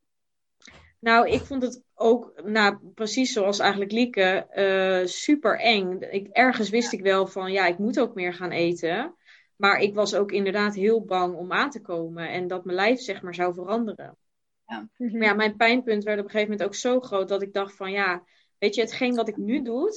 [0.99, 5.99] Nou, ik vond het ook, nou, precies zoals eigenlijk Lieke, uh, super eng.
[5.99, 9.15] Ik, ergens wist ik wel van, ja, ik moet ook meer gaan eten.
[9.55, 12.99] Maar ik was ook inderdaad heel bang om aan te komen en dat mijn lijf,
[12.99, 14.17] zeg maar, zou veranderen.
[14.65, 14.89] Ja.
[14.97, 17.75] Maar ja, mijn pijnpunt werd op een gegeven moment ook zo groot dat ik dacht
[17.75, 18.23] van, ja,
[18.57, 19.91] weet je, hetgeen wat ik nu doe,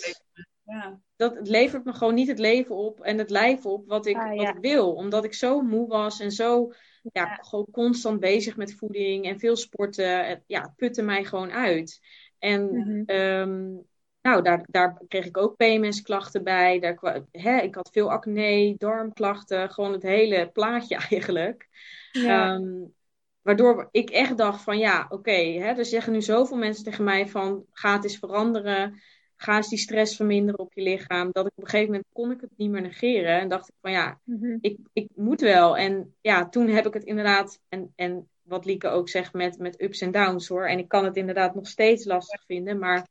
[0.65, 1.01] ja.
[1.17, 4.17] dat het levert me gewoon niet het leven op en het lijf op wat ik,
[4.17, 4.93] ah, wat ik wil.
[4.93, 6.73] Omdat ik zo moe was en zo
[7.13, 10.27] ja, gewoon constant bezig met voeding en veel sporten.
[10.27, 12.01] Het, ja, het putte mij gewoon uit.
[12.39, 12.63] En
[13.07, 13.85] mm
[14.23, 16.79] nou, daar, daar kreeg ik ook PMS-klachten bij.
[16.79, 21.69] Daar, hè, ik had veel acne, darmklachten, gewoon het hele plaatje eigenlijk.
[22.13, 22.55] Ja.
[22.55, 22.95] Um,
[23.43, 27.29] waardoor ik echt dacht van ja, oké, okay, er zeggen nu zoveel mensen tegen mij
[27.29, 29.03] van ga het eens veranderen
[29.43, 31.29] ga eens die stress verminderen op je lichaam.
[31.33, 33.41] Dat ik op een gegeven moment kon ik het niet meer negeren.
[33.41, 34.57] En dacht ik van ja, mhm.
[34.61, 35.77] ik, ik moet wel.
[35.77, 37.61] En ja, toen heb ik het inderdaad.
[37.69, 40.67] En, en wat Lieke ook zegt met, met ups en downs hoor.
[40.67, 43.09] En ik kan het inderdaad nog steeds lastig vinden, maar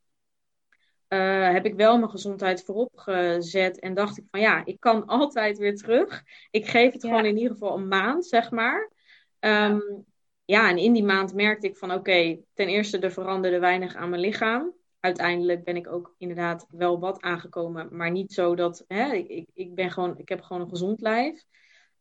[1.09, 3.79] uh, heb ik wel mijn gezondheid voorop gezet.
[3.79, 6.23] En dacht ik van ja, ik kan altijd weer terug.
[6.51, 8.91] Ik geef het gewoon in ieder geval een maand, zeg maar.
[9.39, 10.05] Um,
[10.45, 14.09] ja, en in die maand merkte ik van oké, ten eerste er veranderde weinig aan
[14.09, 14.73] mijn lichaam.
[15.01, 19.75] Uiteindelijk ben ik ook inderdaad wel wat aangekomen, maar niet zo dat hè, ik, ik,
[19.75, 21.43] ben gewoon, ik heb gewoon een gezond lijf.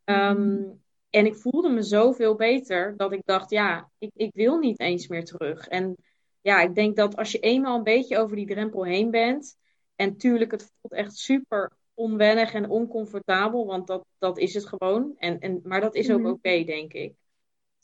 [0.04, 4.80] Um, en ik voelde me zoveel beter dat ik dacht, ja, ik, ik wil niet
[4.80, 5.68] eens meer terug.
[5.68, 5.96] En
[6.40, 9.56] ja, ik denk dat als je eenmaal een beetje over die drempel heen bent,
[9.96, 15.14] en tuurlijk, het voelt echt super onwennig en oncomfortabel, want dat, dat is het gewoon.
[15.18, 16.30] En, en, maar dat is ook mhm.
[16.30, 17.14] oké, denk ik.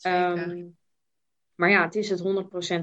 [0.07, 0.77] Um,
[1.57, 2.23] maar ja, het is het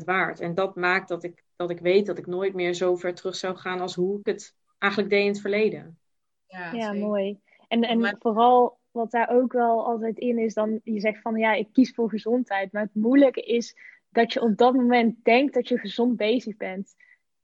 [0.01, 0.39] 100% waard.
[0.39, 3.35] En dat maakt dat ik, dat ik weet dat ik nooit meer zo ver terug
[3.35, 5.99] zou gaan als hoe ik het eigenlijk deed in het verleden.
[6.47, 7.39] Ja, ja mooi.
[7.67, 11.53] En, en vooral wat daar ook wel altijd in is, dan je zegt van ja,
[11.53, 12.71] ik kies voor gezondheid.
[12.71, 13.75] Maar het moeilijke is
[14.09, 16.95] dat je op dat moment denkt dat je gezond bezig bent.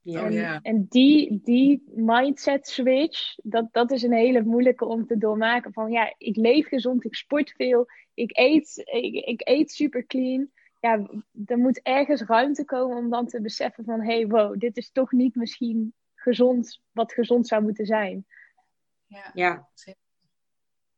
[0.02, 0.60] Ja, en, ja.
[0.62, 5.72] en die, die mindset switch, dat, dat is een hele moeilijke om te doormaken.
[5.72, 10.50] Van ja, ik leef gezond, ik sport veel, ik eet, ik, ik eet super clean.
[10.80, 11.06] Ja,
[11.46, 14.90] er moet ergens ruimte komen om dan te beseffen van hé, hey, wow, dit is
[14.90, 18.26] toch niet misschien gezond, wat gezond zou moeten zijn.
[19.06, 19.68] Ja, ja.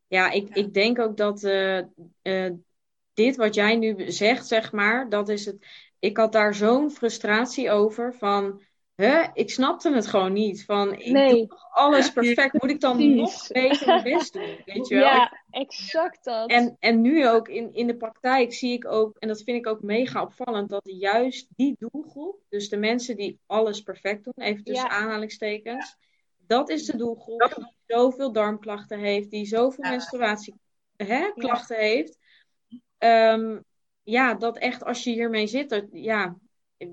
[0.07, 1.83] ja ik, ik denk ook dat uh,
[2.23, 2.51] uh,
[3.13, 5.67] dit wat jij nu zegt, zeg maar, dat is het.
[5.99, 8.63] Ik had daar zo'n frustratie over van
[9.03, 9.29] Huh?
[9.35, 10.65] Ik snapte het gewoon niet.
[10.65, 12.63] Van, ik doe alles perfect.
[12.63, 14.57] Moet ik dan nog beter mijn best doen?
[14.65, 15.05] Weet je wel?
[15.05, 16.51] Ja, exact dat.
[16.51, 19.67] En, en nu ook in, in de praktijk zie ik ook, en dat vind ik
[19.67, 24.65] ook mega opvallend, dat juist die doelgroep, dus de mensen die alles perfect doen, even
[24.65, 25.97] tussen aanhalingstekens,
[26.47, 32.19] dat is de doelgroep die zoveel darmklachten heeft, die zoveel menstruatieklachten heeft.
[32.99, 33.65] Um,
[34.03, 36.37] ja, dat echt als je hiermee zit, dat, ja,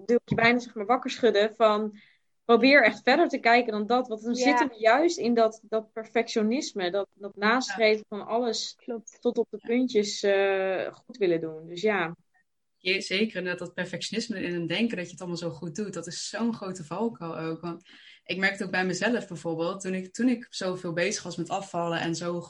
[0.06, 2.00] wil je bijna zeg maar wakker schudden van
[2.46, 4.08] probeer echt verder te kijken dan dat.
[4.08, 4.44] Want dan ja.
[4.44, 8.76] zitten we juist in dat, dat perfectionisme, dat, dat nastreven van alles
[9.20, 11.68] tot op de puntjes uh, goed willen doen.
[11.68, 12.16] Dus ja.
[12.78, 15.94] ja zeker, dat, dat perfectionisme in het denken dat je het allemaal zo goed doet,
[15.94, 17.62] dat is zo'n grote valkuil ook.
[17.62, 17.90] Want
[18.24, 22.00] ik merkte ook bij mezelf bijvoorbeeld, toen ik, toen ik zoveel bezig was met afvallen
[22.00, 22.44] en zo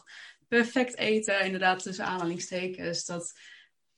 [0.47, 3.33] perfect eten, inderdaad tussen aanhalingstekens, dat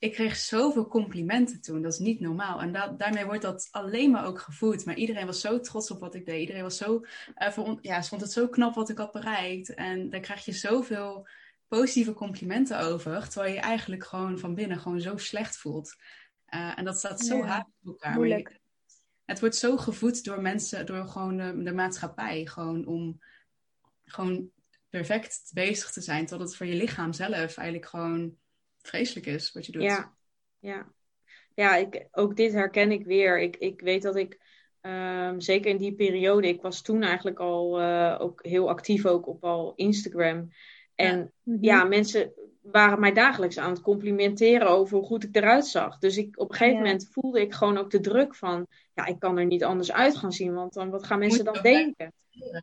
[0.01, 1.81] ik kreeg zoveel complimenten toen.
[1.81, 2.61] Dat is niet normaal.
[2.61, 4.85] En daarmee wordt dat alleen maar ook gevoed.
[4.85, 6.39] Maar iedereen was zo trots op wat ik deed.
[6.39, 7.05] Iedereen was zo,
[7.37, 9.73] uh, ja, vond het zo knap wat ik had bereikt.
[9.73, 11.27] En daar krijg je zoveel
[11.67, 13.29] positieve complimenten over.
[13.29, 15.95] Terwijl je eigenlijk gewoon van binnen gewoon zo slecht voelt.
[16.53, 18.13] Uh, en dat staat zo ja, op elkaar.
[18.13, 18.59] Moeilijk.
[19.25, 22.45] het wordt zo gevoed door mensen, door gewoon de, de maatschappij.
[22.45, 23.21] Gewoon om
[24.03, 24.49] gewoon
[24.89, 26.25] perfect bezig te zijn.
[26.25, 28.39] Totdat het voor je lichaam zelf eigenlijk gewoon
[28.81, 29.81] vreselijk is wat je doet.
[29.81, 30.13] Ja,
[30.59, 30.91] ja.
[31.53, 33.39] ja ik, ook dit herken ik weer.
[33.39, 34.39] Ik, ik weet dat ik,
[34.81, 39.27] um, zeker in die periode, ik was toen eigenlijk al uh, ook heel actief ook
[39.27, 40.51] op al Instagram.
[40.95, 41.89] En ja, ja mhm.
[41.89, 45.97] mensen waren mij dagelijks aan het complimenteren over hoe goed ik eruit zag.
[45.97, 49.19] Dus ik, op een gegeven moment voelde ik gewoon ook de druk van, ja, ik
[49.19, 52.13] kan er niet anders uit gaan zien, want dan, wat gaan mensen dan denken?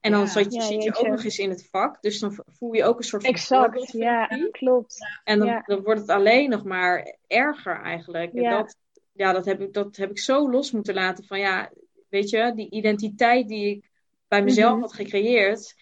[0.01, 2.73] En dan zit, je, zit je ook nog eens in het vak, dus dan voel
[2.73, 3.33] je ook een soort van...
[3.33, 4.97] Exact, ja, klopt.
[5.25, 8.33] En dan, dan, wordt het alleen nog maar erger eigenlijk.
[8.33, 8.77] En dat,
[9.13, 11.71] ja, dat heb, ik, dat heb ik zo los moeten laten van, ja,
[12.09, 13.91] weet je, die identiteit die ik
[14.29, 14.81] bij mezelf mhm.
[14.81, 15.75] had gecreëerd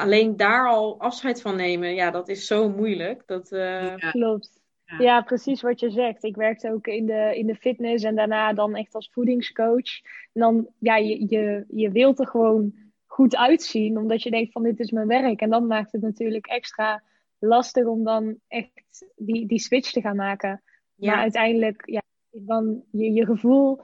[0.00, 3.22] alleen daar al afscheid van nemen, ja, dat is zo moeilijk.
[3.26, 3.94] Dat, uh...
[3.96, 4.60] Klopt.
[4.98, 5.22] Ja.
[5.22, 6.24] precies wat je zegt.
[6.24, 10.00] Ik werkte ook in de, in de fitness en daarna dan echt als voedingscoach.
[10.32, 12.74] En dan, ja, je, je, je wilt er gewoon
[13.06, 15.40] goed uitzien, omdat je denkt van dit is mijn werk.
[15.40, 17.02] En dan maakt het natuurlijk extra
[17.38, 20.62] lastig om dan echt die, die switch te gaan maken.
[20.94, 21.10] Ja.
[21.10, 23.80] Maar uiteindelijk, ja, dan je, je gevoel,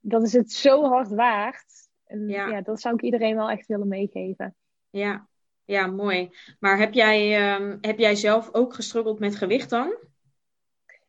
[0.00, 1.88] dat is het zo hard waard.
[2.04, 2.48] En ja.
[2.48, 4.54] ja, dat zou ik iedereen wel echt willen meegeven.
[4.90, 5.28] Ja,
[5.64, 6.30] ja, mooi.
[6.60, 9.94] Maar heb jij, ehm, heb jij zelf ook gestruggeld met gewicht dan?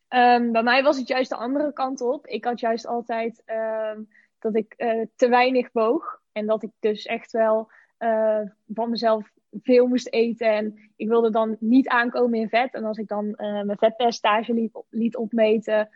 [0.09, 2.27] Um, bij mij was het juist de andere kant op.
[2.27, 4.01] Ik had juist altijd ehm,
[4.39, 6.21] dat ik uh, te weinig woog.
[6.31, 8.41] En dat ik dus echt wel uh,
[8.73, 10.47] van mezelf veel moest eten.
[10.47, 12.73] En ik wilde dan niet aankomen in vet.
[12.73, 15.89] En als ik dan uh, mijn vetpercentage liet, liet opmeten,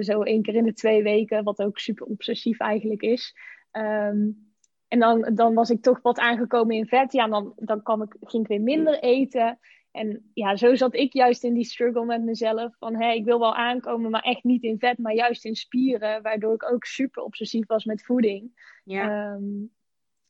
[0.00, 3.34] zo één keer in de twee weken, wat ook super obsessief eigenlijk is.
[3.72, 4.49] Um,
[4.90, 7.12] en dan, dan was ik toch wat aangekomen in vet.
[7.12, 9.58] Ja, dan, dan kwam ik, ging ik weer minder eten.
[9.90, 12.76] En ja, zo zat ik juist in die struggle met mezelf.
[12.78, 15.54] Van hé, hey, ik wil wel aankomen, maar echt niet in vet, maar juist in
[15.54, 16.22] spieren.
[16.22, 18.52] Waardoor ik ook super obsessief was met voeding.
[18.84, 19.32] Ja.
[19.34, 19.44] Ehm,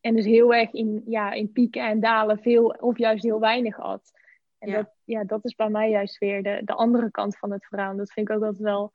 [0.01, 3.77] en dus heel erg in, ja, in pieken en dalen veel of juist heel weinig
[3.77, 4.12] had.
[4.59, 4.77] En ja.
[4.77, 7.96] Dat, ja, dat is bij mij juist weer de, de andere kant van het verhaal.
[7.96, 8.92] Dat vind ik ook altijd wel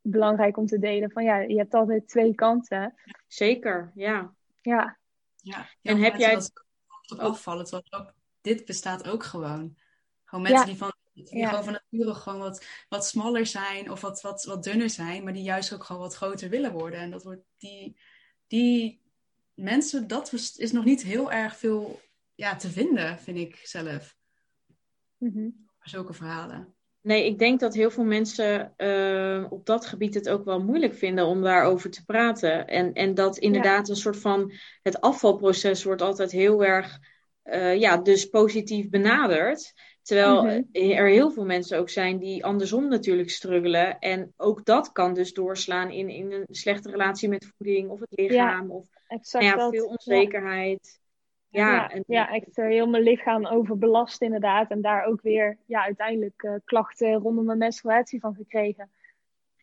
[0.00, 1.10] belangrijk om te delen.
[1.10, 2.94] Van ja, je hebt altijd twee kanten.
[3.26, 4.36] Zeker, ja.
[4.60, 4.98] Ja.
[5.36, 6.34] ja en heb jij...
[6.34, 6.52] Het
[7.18, 9.76] opvallen, ook, dit bestaat ook gewoon.
[10.24, 10.92] Gewoon mensen die van
[11.24, 15.24] die gewoon van nature gewoon wat, wat smaller zijn of wat, wat, wat dunner zijn,
[15.24, 17.00] maar die juist ook gewoon wat groter willen worden.
[17.00, 17.98] En dat wordt die,
[18.46, 19.02] die
[19.54, 22.00] mensen, dat is nog niet heel erg veel
[22.34, 24.16] ja, te vinden, vind ik zelf.
[25.16, 26.74] Mm Zulke verhalen.
[27.00, 30.94] Nee, ik denk dat heel veel mensen uh, op dat gebied het ook wel moeilijk
[30.94, 32.66] vinden om daarover te praten.
[32.66, 36.98] En, en dat inderdaad een soort van het afvalproces wordt altijd heel erg
[37.44, 39.72] uh, ja, dus positief benaderd.
[40.02, 40.62] Terwijl mhm.
[40.72, 43.98] er heel veel mensen ook zijn die andersom natuurlijk struggelen.
[43.98, 48.08] En ook dat kan dus doorslaan in, in een slechte relatie met voeding of het
[48.10, 48.68] lichaam.
[48.68, 48.86] Ja, of
[49.32, 50.97] nou ja, veel onzekerheid.
[51.50, 54.70] Ja, ja, en, ja echt heel mijn lichaam overbelast inderdaad.
[54.70, 58.90] En daar ook weer ja, uiteindelijk uh, klachten rondom mijn menstruatie van gekregen.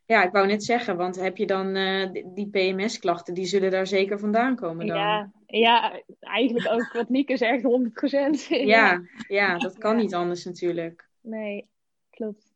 [0.06, 3.88] Ja, ik wou net zeggen, want heb je dan uh, die PMS-klachten, die zullen daar
[3.88, 4.98] zeker vandaan komen dan?
[4.98, 7.68] Ja, ja eigenlijk ook wat Nieke zegt, 100%.
[8.50, 11.08] ja, ja, ja, dat kan niet anders natuurlijk.
[11.22, 11.68] Nee,
[12.10, 12.54] klopt.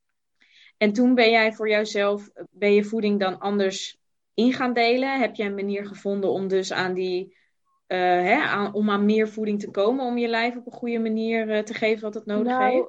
[0.78, 4.00] En toen ben jij voor jouzelf, ben je voeding dan anders
[4.34, 5.20] in gaan delen?
[5.20, 7.38] Heb je een manier gevonden om dus aan die,
[7.96, 11.48] hè, aan, om aan meer voeding te komen, om je lijf op een goede manier
[11.48, 12.88] uh, te geven wat het nodig nou, heeft?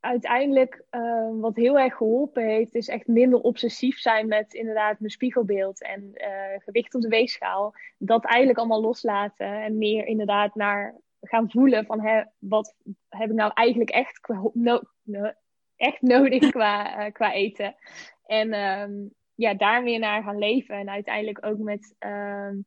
[0.00, 5.10] uiteindelijk, uh, wat heel erg geholpen heeft, is echt minder obsessief zijn met inderdaad mijn
[5.10, 6.12] spiegelbeeld en
[6.58, 7.74] gewicht op de weegschaal.
[7.98, 12.74] Dat eigenlijk allemaal loslaten en meer inderdaad naar gaan voelen van hè, wat
[13.08, 15.32] heb ik nou eigenlijk echt, no no
[15.76, 17.74] echt nodig qua, uh, qua eten.
[18.26, 20.74] En um, ja, daar meer naar gaan leven.
[20.74, 22.64] En uiteindelijk ook met um,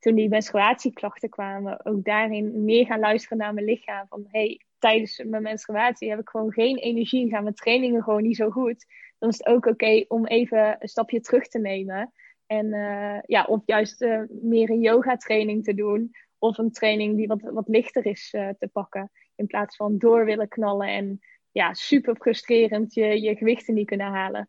[0.00, 4.06] toen die menstruatieklachten kwamen, ook daarin meer gaan luisteren naar mijn lichaam.
[4.08, 8.36] Van hey, tijdens mijn menstruatie heb ik gewoon geen energie, gaan mijn trainingen gewoon niet
[8.36, 8.86] zo goed.
[9.18, 12.12] Dan is het ook oké om even een stapje terug te nemen.
[12.46, 16.10] En uh, ja, of juist uh, meer een yoga training te doen.
[16.38, 19.10] Of een training die wat, wat lichter is uh, te pakken.
[19.34, 24.06] In plaats van door willen knallen en ja, super frustrerend je, je gewichten niet kunnen
[24.06, 24.48] halen.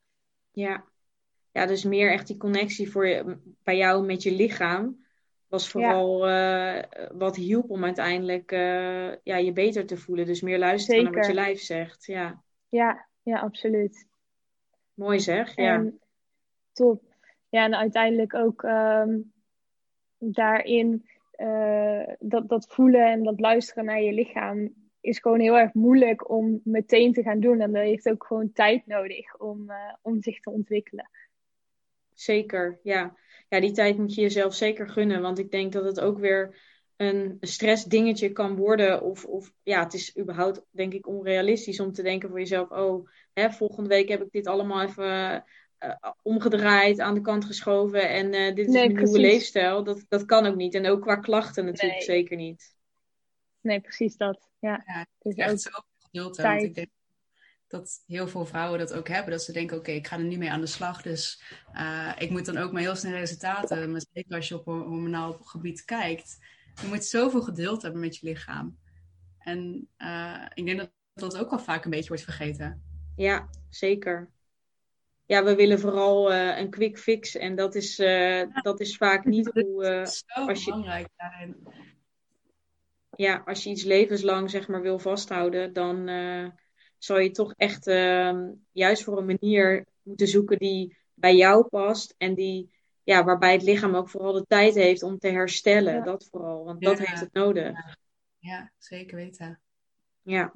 [0.51, 0.83] Ja.
[1.51, 5.05] ja, dus meer echt die connectie voor je, bij jou met je lichaam
[5.51, 6.79] was vooral uh,
[7.11, 10.25] wat hielp om uiteindelijk uh, ja, je beter te voelen.
[10.25, 12.05] Dus meer luisteren naar wat je lijf zegt.
[12.05, 14.07] Ja, ja, ja absoluut.
[14.93, 15.73] Mooi zeg, ja.
[15.73, 15.99] En,
[16.73, 17.03] top.
[17.49, 19.33] Ja, en uiteindelijk ook um,
[20.17, 25.73] daarin uh, dat, dat voelen en dat luisteren naar je lichaam is gewoon heel erg
[25.73, 27.61] moeilijk om meteen te gaan doen.
[27.61, 31.09] En dat heeft ook gewoon tijd nodig om, om zich te ontwikkelen.
[32.13, 33.15] Zeker, ja
[33.51, 35.21] ja, die tijd moet je jezelf zeker gunnen.
[35.21, 36.59] Want ik denk dat het ook weer
[36.95, 39.01] een stressdingetje kan worden.
[39.01, 42.69] Of, of ja, het is überhaupt denk ik onrealistisch om te denken voor jezelf.
[42.69, 45.43] Oh, hè, volgende week heb ik dit allemaal even
[45.79, 48.09] uh, omgedraaid, aan de kant geschoven.
[48.09, 49.83] En uh, dit is mijn nieuwe leefstijl.
[49.83, 50.73] Dat, dat kan ook niet.
[50.73, 52.75] En ook qua klachten natuurlijk zeker niet.
[53.61, 54.49] Nee, precies dat.
[54.59, 56.37] Ja, ja het is echt zo geduld.
[56.37, 56.89] Want ik denk
[57.71, 59.31] dat heel veel vrouwen dat ook hebben.
[59.31, 61.01] Dat ze denken, oké, ik ga er nu mee aan de slag.
[61.01, 63.91] Dus uh, ik moet dan ook maar heel snel resultaten.
[63.91, 66.37] Maar zeker als je op een hormonaal gebied kijkt.
[66.81, 68.77] Je moet zoveel geduld hebben met je lichaam.
[69.39, 72.83] En uh, ik denk dat dat ook wel vaak een beetje wordt vergeten.
[73.15, 74.29] Ja, zeker.
[75.25, 77.35] Ja, we willen vooral uh, een quick fix.
[77.35, 78.61] En dat is, ja.
[78.61, 79.83] dat is vaak niet hoe...
[80.05, 81.67] zo als je, belangrijk daarin.
[83.15, 86.09] Ja, als je iets levenslang zeg maar wil vasthouden, dan
[87.03, 88.39] zou je toch echt uh,
[88.71, 92.71] juist voor een manier moeten zoeken die bij jou past en die,
[93.03, 96.03] ja, waarbij het lichaam ook vooral de tijd heeft om te herstellen.
[96.03, 97.97] Dat vooral, want dat heeft het nodig.
[98.39, 99.59] Ja, zeker weten.
[100.21, 100.53] Ja.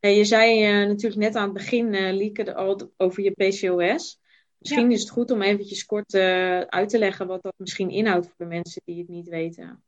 [0.00, 4.20] je zei uh, natuurlijk net aan het begin, uh, Lieke, al over je PCOS.
[4.58, 8.26] Misschien is het goed om eventjes kort uh, uit te leggen wat dat misschien inhoudt
[8.26, 9.84] voor de mensen die het niet weten.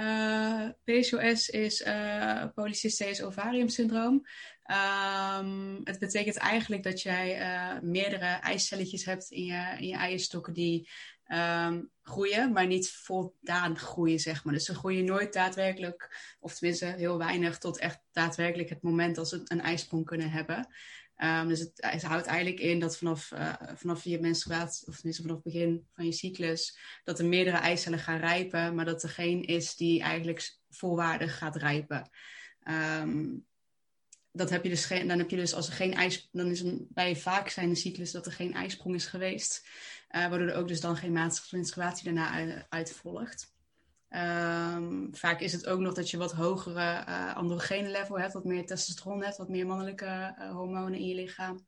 [0.00, 4.22] Uh, PCOS is uh, polycystisch ovarium syndroom.
[4.70, 10.52] Um, het betekent eigenlijk dat jij uh, meerdere eicelletjes hebt in je, in je eierstokken
[10.52, 10.88] die
[11.26, 14.54] um, groeien, maar niet voldaan groeien, zeg maar.
[14.54, 19.28] Dus ze groeien nooit daadwerkelijk, of tenminste heel weinig, tot echt daadwerkelijk het moment dat
[19.28, 20.68] ze een ijsprong kunnen hebben.
[21.16, 25.36] Um, dus het, houdt eigenlijk in dat vanaf, uh, vanaf je menstruatie, of tenminste vanaf
[25.36, 29.42] het begin van je cyclus, dat er meerdere eicellen gaan rijpen, maar dat er geen
[29.42, 32.10] is die eigenlijk volwaardig gaat rijpen.
[34.32, 36.60] Dat heb je dus geen, dan heb je dus als er geen ijs, dan is
[36.60, 39.66] een, bij vaak zijn de cyclus dat er geen ijsprong is geweest,
[40.10, 43.00] uh, waardoor er ook dus dan geen menstruatie daarna uit.
[44.10, 48.66] Um, vaak is het ook nog dat je wat hogere uh, level hebt, wat meer
[48.66, 51.66] testosteron hebt, wat meer mannelijke uh, hormonen in je lichaam.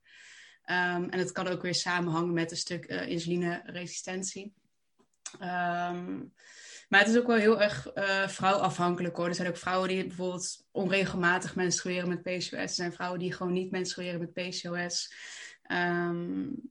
[0.64, 4.52] Ehm, en het kan ook weer samenhangen met een stuk insulineresistentie.
[5.38, 6.20] Ehm,
[6.92, 9.26] maar het is ook wel heel erg uh, vrouwafhankelijk hoor.
[9.26, 12.52] Er zijn ook vrouwen die bijvoorbeeld onregelmatig menstrueren met PCOS.
[12.52, 15.14] Er zijn vrouwen die gewoon niet menstrueren met PCOS.
[15.72, 16.70] Um,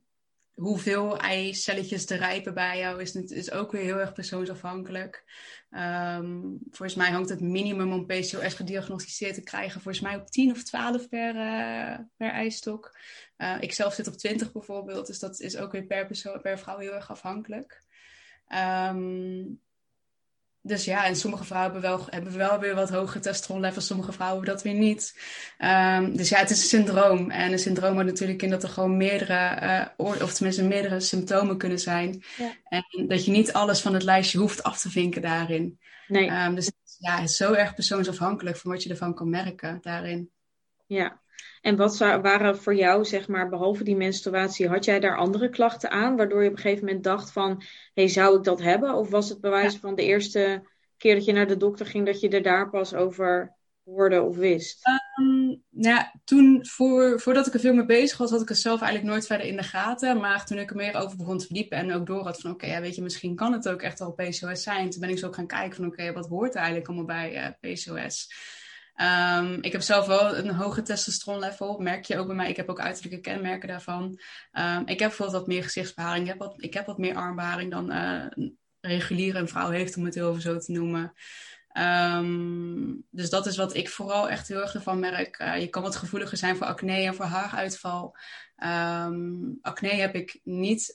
[0.54, 5.24] hoeveel eicelletjes te rijpen bij jou is, is ook weer heel erg persoonsafhankelijk.
[5.70, 10.50] Um, volgens mij hangt het minimum om PCOS gediagnosticeerd te krijgen, volgens mij op 10
[10.50, 12.98] of 12 per, uh, per eistok.
[13.38, 16.58] Uh, ik zelf zit op 20 bijvoorbeeld, dus dat is ook weer per, persoon, per
[16.58, 17.84] vrouw heel erg afhankelijk.
[18.48, 19.60] Um,
[20.62, 24.38] dus ja, en sommige vrouwen hebben wel, hebben wel weer wat hoge testosteronlevels, sommige vrouwen
[24.38, 25.20] hebben dat weer niet.
[25.58, 27.30] Um, dus ja, het is een syndroom.
[27.30, 29.60] En een syndroom houdt natuurlijk in dat er gewoon meerdere,
[29.96, 32.22] uh, of tenminste meerdere symptomen kunnen zijn.
[32.36, 32.52] Ja.
[32.64, 35.78] En dat je niet alles van het lijstje hoeft af te vinken daarin.
[36.06, 36.30] Nee.
[36.30, 40.30] Um, dus ja, het is zo erg persoonsafhankelijk van wat je ervan kan merken daarin.
[40.86, 41.21] Ja,
[41.62, 45.90] en wat waren voor jou, zeg maar, behalve die menstruatie, had jij daar andere klachten
[45.90, 47.62] aan, waardoor je op een gegeven moment dacht van,
[47.94, 48.94] hey, zou ik dat hebben?
[48.94, 50.62] Of was het bewijs van de eerste
[50.96, 54.36] keer dat je naar de dokter ging, dat je er daar pas over hoorde of
[54.36, 54.80] wist?
[55.20, 58.80] Um, ja, toen, voor, voordat ik er veel mee bezig was, had ik het zelf
[58.80, 60.20] eigenlijk nooit verder in de gaten.
[60.20, 62.66] Maar toen ik er meer over begon te verdiepen en ook door had van, oké,
[62.66, 64.90] ja, weet je, misschien kan het ook echt wel PCOS zijn.
[64.90, 67.72] Toen ben ik zo gaan kijken van, oké, wat hoort er eigenlijk allemaal bij uh,
[67.72, 68.28] PCOS?
[69.02, 72.48] Um, ik heb zelf wel een hoge testosteronlevel, merk je ook bij mij.
[72.48, 74.20] Ik heb ook uiterlijke kenmerken daarvan.
[74.52, 76.34] Um, ik heb bijvoorbeeld wat meer gezichtsbeharing.
[76.56, 80.42] Ik heb wat, meer armbeharing dan uh, een reguliere vrouw heeft, om het heel even
[80.42, 81.12] zo te noemen.
[82.16, 85.38] Um, dus dat is wat ik vooral echt heel erg ervan merk.
[85.38, 88.16] Uh, je kan wat gevoeliger zijn voor acne en voor haaruitval.
[89.62, 90.92] Acne heb ik niet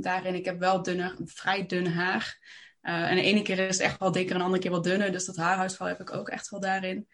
[0.00, 0.34] daarin.
[0.34, 2.38] Ik heb wel dunne, vrij dun haar.
[2.82, 4.84] Uh, en de ene keer is het echt wel dikker en de andere keer wat
[4.84, 5.12] dunner.
[5.12, 7.08] Dus dat haarhuisval heb ik ook echt wel daarin.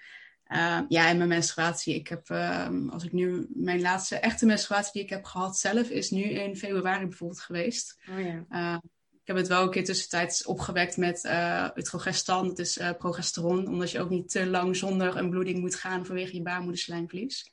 [0.52, 1.94] Uh, ja, en mijn menstruatie.
[1.94, 5.88] Ik heb, um, als ik nu mijn laatste echte menstruatie die ik heb gehad zelf,
[5.88, 8.00] is nu in februari bijvoorbeeld geweest.
[8.10, 8.44] Oh ja.
[8.50, 8.78] Uh,
[9.10, 11.30] ik heb het wel een keer tussentijds opgewekt met
[11.74, 16.06] utrogestan, dat is progesteron, omdat je ook niet te lang zonder een bloeding moet gaan
[16.06, 17.52] vanwege je baarmoederslijmvlies.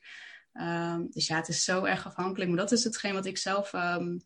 [0.53, 2.49] Um, dus ja, het is zo erg afhankelijk.
[2.49, 4.21] Maar dat is hetgeen wat ik zelf um,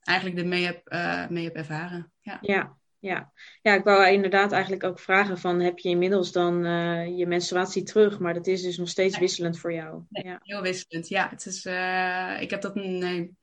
[0.00, 0.90] eigenlijk ermee heb,
[1.30, 2.12] mee heb ervaren.
[2.20, 2.38] Ja.
[2.40, 2.76] ja.
[3.04, 3.32] Ja.
[3.62, 7.82] ja, ik wou inderdaad eigenlijk ook vragen van heb je inmiddels dan uh, je menstruatie
[7.82, 8.18] terug?
[8.18, 10.02] Maar dat is dus nog steeds wisselend voor jou.
[10.08, 10.40] Nee, ja.
[10.42, 11.28] Heel wisselend, ja.
[11.28, 13.36] Het is, uh, ik heb dat, nee,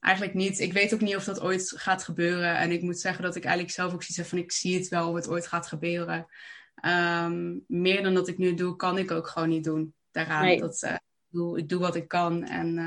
[0.00, 0.60] eigenlijk niet.
[0.60, 2.56] Ik weet ook niet of dat ooit gaat gebeuren.
[2.56, 4.88] En ik moet zeggen dat ik eigenlijk zelf ook zoiets heb van ik zie het
[4.88, 6.26] wel of het ooit gaat gebeuren.
[7.24, 10.44] Um, meer dan dat ik nu doe, kan ik ook gewoon niet doen daaraan.
[10.44, 10.60] Nee.
[10.60, 12.78] Dat, uh, ik, doe, ik doe wat ik kan en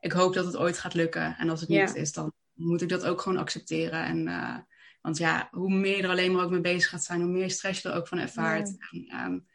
[0.00, 1.36] ik hoop dat het ooit gaat lukken.
[1.38, 4.04] En als het niet is, dan moet ik dat ook gewoon accepteren.
[4.04, 4.28] En
[5.04, 7.50] want ja, hoe meer je er alleen maar ook mee bezig gaat zijn, hoe meer
[7.50, 8.76] stress je er ook van ervaart.
[8.90, 9.46] En, um,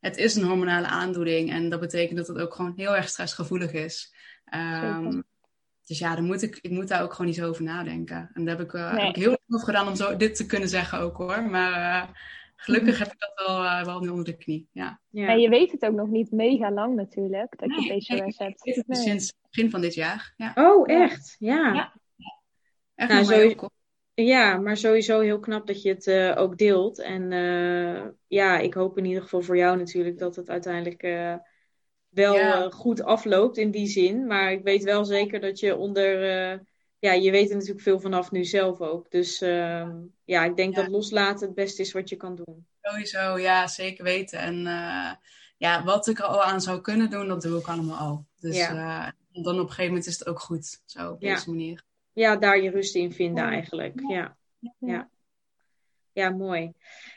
[0.00, 3.72] het is een hormonale aandoening en dat betekent dat het ook gewoon heel erg stressgevoelig
[3.72, 4.14] is.
[4.54, 5.24] Um,
[5.86, 8.30] dus ja, dan moet ik, ik moet daar ook gewoon niet zo over nadenken.
[8.34, 9.04] En daar heb ik, uh, nee.
[9.04, 11.42] heb ik heel erg over gedaan om zo dit te kunnen zeggen ook hoor.
[11.42, 12.08] Maar uh,
[12.56, 14.68] gelukkig heb ik dat wel, uh, wel nu onder de knie.
[14.72, 15.00] Ja.
[15.08, 15.28] ja.
[15.28, 18.20] En je weet het ook nog niet mega lang natuurlijk, dat nee, je PCOS nee,
[18.36, 18.66] hebt.
[18.66, 20.34] Ik weet het sinds het begin van dit jaar.
[20.36, 20.52] Ja.
[20.54, 21.36] Oh, echt?
[21.38, 21.72] Ja.
[21.72, 21.92] ja.
[22.94, 23.70] Echt nou, zo,
[24.24, 26.98] ja, maar sowieso heel knap dat je het uh, ook deelt.
[26.98, 31.34] En uh, ja, ik hoop in ieder geval voor jou natuurlijk dat het uiteindelijk uh,
[32.08, 32.70] wel ja.
[32.70, 34.26] goed afloopt in die zin.
[34.26, 36.20] Maar ik weet wel zeker dat je onder.
[36.98, 39.10] ja, je weet er natuurlijk veel vanaf nu zelf ook.
[39.10, 40.82] Dus ehm, ja, ik denk ja.
[40.82, 42.66] dat loslaten het beste is wat je kan doen.
[42.80, 44.38] Sowieso, ja, zeker weten.
[44.38, 44.56] En
[45.56, 48.26] ja, wat ik er al aan zou kunnen doen, dat doe ik allemaal al.
[48.40, 49.14] Dus ja.
[49.32, 50.82] dan op een gegeven moment is het ook goed.
[50.84, 51.86] Zo, op deze manier
[52.18, 54.00] ja, daar je rust in vinden eigenlijk.
[54.08, 54.36] Ja,
[54.78, 55.10] ja.
[56.12, 56.30] ja.
[56.30, 56.72] mooi.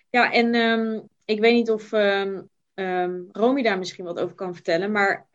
[0.09, 4.53] Ja, en um, ik weet niet of um, um, Romy daar misschien wat over kan
[4.53, 5.27] vertellen, maar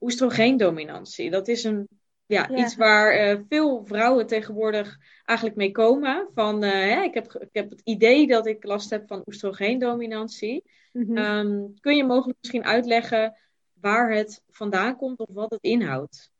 [0.00, 1.88] oestrogeendominantie, dat is een,
[2.26, 2.56] ja, ja.
[2.56, 6.28] iets waar uh, veel vrouwen tegenwoordig eigenlijk mee komen.
[6.34, 10.64] Van, uh, hè, ik, heb, ik heb het idee dat ik last heb van oestrogeendominantie.
[10.92, 11.74] Mm -hmm.
[11.80, 13.36] kun je mogelijk misschien uitleggen
[13.72, 16.32] waar het vandaan komt of wat het inhoudt?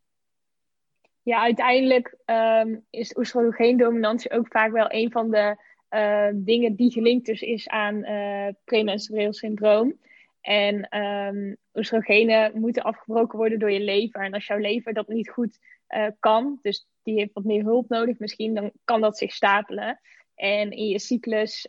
[1.23, 5.57] Ja, uiteindelijk um, is oestrogeendominantie ook vaak wel een van de
[5.91, 10.01] uh, dingen die gelinkt dus is aan uh, premenstrueel syndroom.
[10.41, 14.21] En um, oestrogenen moeten afgebroken worden door je lever.
[14.21, 17.89] En als jouw lever dat niet goed uh, kan, dus die heeft wat meer hulp
[17.89, 20.01] nodig misschien, dan kan dat zich stapelen.
[20.35, 21.69] En in je cyclus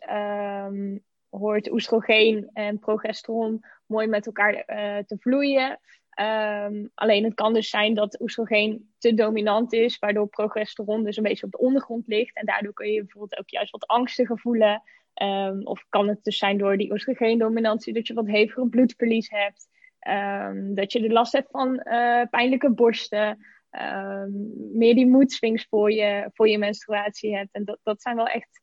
[1.28, 4.64] hoort oestrogeen en progesteron mooi met elkaar
[5.06, 5.78] te vloeien.
[6.20, 11.22] Um, alleen het kan dus zijn dat oestrogeen te dominant is, waardoor progesteron dus een
[11.22, 12.36] beetje op de ondergrond ligt.
[12.36, 14.82] En daardoor kun je bijvoorbeeld ook juist wat angstiger voelen.
[15.22, 19.68] Um, of kan het dus zijn door die oestrogeendominantie dat je wat heviger bloedverlies hebt.
[20.08, 23.38] Um, dat je de last hebt van uh, pijnlijke borsten.
[23.70, 24.30] ehm,
[24.78, 27.52] meer die moedswings voor je, voor je menstruatie hebt.
[27.52, 28.60] En dat, dat zijn wel echt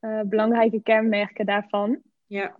[0.00, 2.00] uh, belangrijke kenmerken daarvan.
[2.26, 2.56] Ja.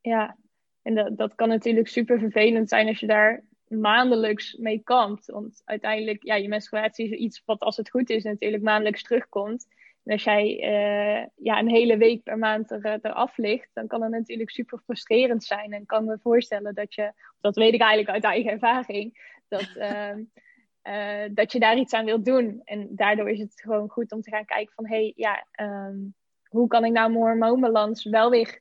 [0.00, 0.36] Ja,
[0.82, 5.26] en dat, dat kan natuurlijk super vervelend zijn als je daar maandelijks mee kampt.
[5.26, 9.66] Want uiteindelijk, ja, je menstruatie is iets wat als het goed is natuurlijk maandelijks terugkomt.
[10.04, 13.86] En als jij uh, ja, een hele week per maand er, eh, eraf ligt, dan
[13.86, 15.72] kan het natuurlijk super frustrerend zijn.
[15.72, 20.16] En kan me voorstellen dat je, dat weet ik eigenlijk uit eigen ervaring, dat, uh,
[20.94, 22.60] uh, dat je daar iets aan wilt doen.
[22.64, 26.14] En daardoor is het gewoon goed om te gaan kijken van, hé, hey, ja, um,
[26.48, 28.60] hoe kan ik nou mijn hormoonbalans wel weer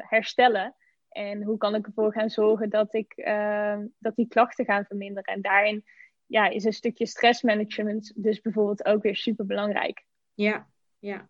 [0.00, 0.74] herstellen?
[1.14, 5.34] En hoe kan ik ervoor gaan zorgen dat, ik, ehm, dat die klachten gaan verminderen?
[5.34, 5.84] En daarin
[6.26, 10.04] ja, is een stukje stressmanagement dus bijvoorbeeld ook weer super belangrijk.
[10.34, 10.66] Ja,
[10.98, 11.28] ja.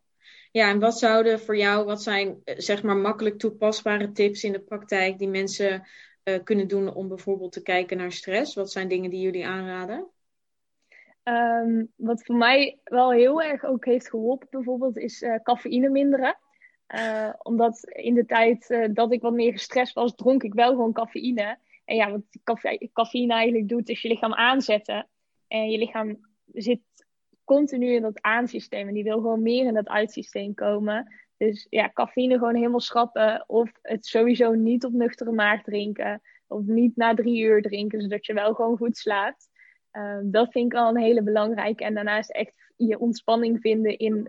[0.51, 4.53] Ja, en wat zouden voor jou, wat zijn eh, zeg maar makkelijk toepasbare tips in
[4.53, 5.89] de praktijk die mensen
[6.25, 8.55] uh, kunnen doen om bijvoorbeeld te kijken naar stress?
[8.55, 10.09] Wat zijn dingen die jullie aanraden?
[11.25, 16.39] Um, wat voor mij wel heel erg ook heeft geholpen bijvoorbeeld is uh, cafeïne minderen.
[16.89, 20.71] Uh, omdat in de tijd uh, dat ik wat meer gestrest was, dronk ik wel
[20.71, 21.59] gewoon cafeïne.
[21.85, 22.23] En ja, wat
[22.93, 25.09] cafeïne eigenlijk doet, is je lichaam aanzetten.
[25.49, 26.19] En je lichaam
[26.53, 26.81] zit
[27.45, 28.89] continu in dat aansysteem.
[28.89, 31.15] En die wil gewoon meer in dat uitsysteem komen.
[31.37, 33.45] Dus ja, cafeïne gewoon helemaal schrappen.
[33.47, 36.23] Of het sowieso niet op nuchtere maag drinken.
[36.47, 39.49] Of niet na drie uur drinken, zodat je wel gewoon goed slaapt.
[39.93, 41.85] Uh, dat vind ik al een hele belangrijke.
[41.85, 44.29] En daarnaast echt je ontspanning vinden in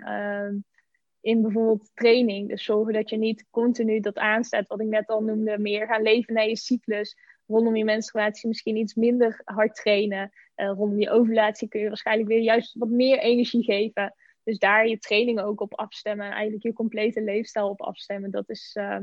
[1.26, 2.49] in bijvoorbeeld training.
[2.49, 6.01] Dus zorgen dat je niet continu dat aanstaat, wat ik net al noemde, meer gaan
[6.01, 7.17] leven naar je cyclus.
[7.47, 10.32] Rondom je menstruatie misschien iets minder hard trainen.
[10.55, 14.15] Uh, rondom je ovulatie kun je waarschijnlijk weer juist wat meer energie geven.
[14.43, 16.26] Dus daar je training ook op afstemmen.
[16.26, 18.32] En eigenlijk je complete leefstijl op afstemmen.
[18.32, 18.97] Dat is, uh,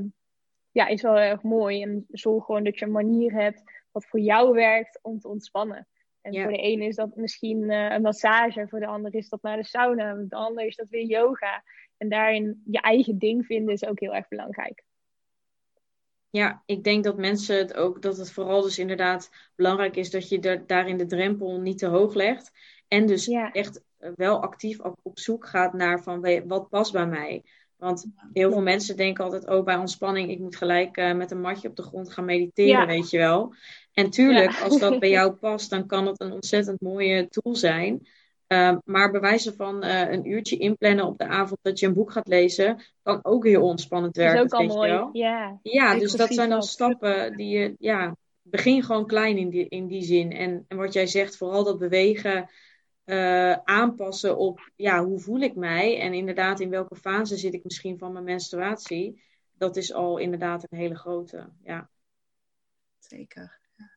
[0.70, 1.82] ja, is wel erg mooi.
[1.82, 3.62] En zorg gewoon dat je een manier hebt
[3.92, 5.88] wat voor jou werkt om te ontspannen.
[6.22, 9.42] En voor de ene is dat misschien uh, een massage, voor de ander is dat
[9.42, 11.62] naar de sauna, voor de ander is dat weer yoga.
[11.96, 14.84] En daarin je eigen ding vinden is ook heel erg belangrijk.
[16.30, 20.28] Ja, ik denk dat mensen het ook, dat het vooral dus inderdaad belangrijk is dat
[20.28, 22.52] je er, daarin de drempel niet te hoog legt.
[22.88, 27.44] En dus echt wel actief op, op, zoek gaat naar van wat past bij mij.
[27.82, 31.40] Want heel veel mensen denken altijd, oh bij ontspanning, ik moet gelijk uh, met een
[31.40, 33.54] matje op de grond gaan mediteren, weet je wel.
[33.92, 38.06] En tuurlijk, als dat bij jou past, dan kan het een ontzettend mooie tool zijn.
[38.48, 42.12] Uh, maar bewijzen van uh, een uurtje inplannen op de avond dat je een boek
[42.12, 44.48] gaat lezen, kan ook heel ontspannend werken.
[44.48, 45.08] Dat is ook al mooi.
[45.12, 49.68] Ja, ja dus dat zijn dan stappen die je, ja, begin gewoon klein in die,
[49.68, 50.32] in die zin.
[50.32, 52.50] En, en wat jij zegt, vooral dat bewegen,
[53.04, 56.00] uh, aanpassen op, ja, hoe voel ik mij?
[56.00, 59.22] En inderdaad, in welke fase zit ik misschien van mijn menstruatie?
[59.52, 61.90] Dat is al inderdaad een hele grote, ja.
[62.98, 63.58] Zeker.
[63.76, 63.90] Ja.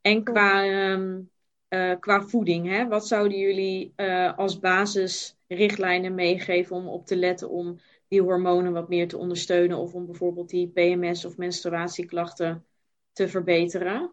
[0.00, 0.64] En qua.
[0.90, 1.30] Um,
[1.68, 2.66] uh, qua voeding.
[2.66, 2.88] Hè?
[2.88, 8.88] Wat zouden jullie uh, als basisrichtlijnen meegeven om op te letten om die hormonen wat
[8.88, 12.66] meer te ondersteunen of om bijvoorbeeld die PMS of menstruatieklachten
[13.12, 14.12] te verbeteren?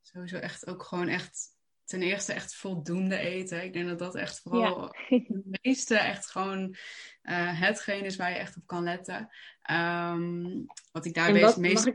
[0.00, 1.53] Sowieso echt ook gewoon echt
[1.84, 3.64] ten eerste echt voldoende eten.
[3.64, 5.16] Ik denk dat dat echt vooral ja.
[5.16, 6.76] het meeste echt gewoon
[7.22, 9.28] uh, hetgeen is waar je echt op kan letten.
[9.70, 11.92] Um, wat ik daarbij het meest...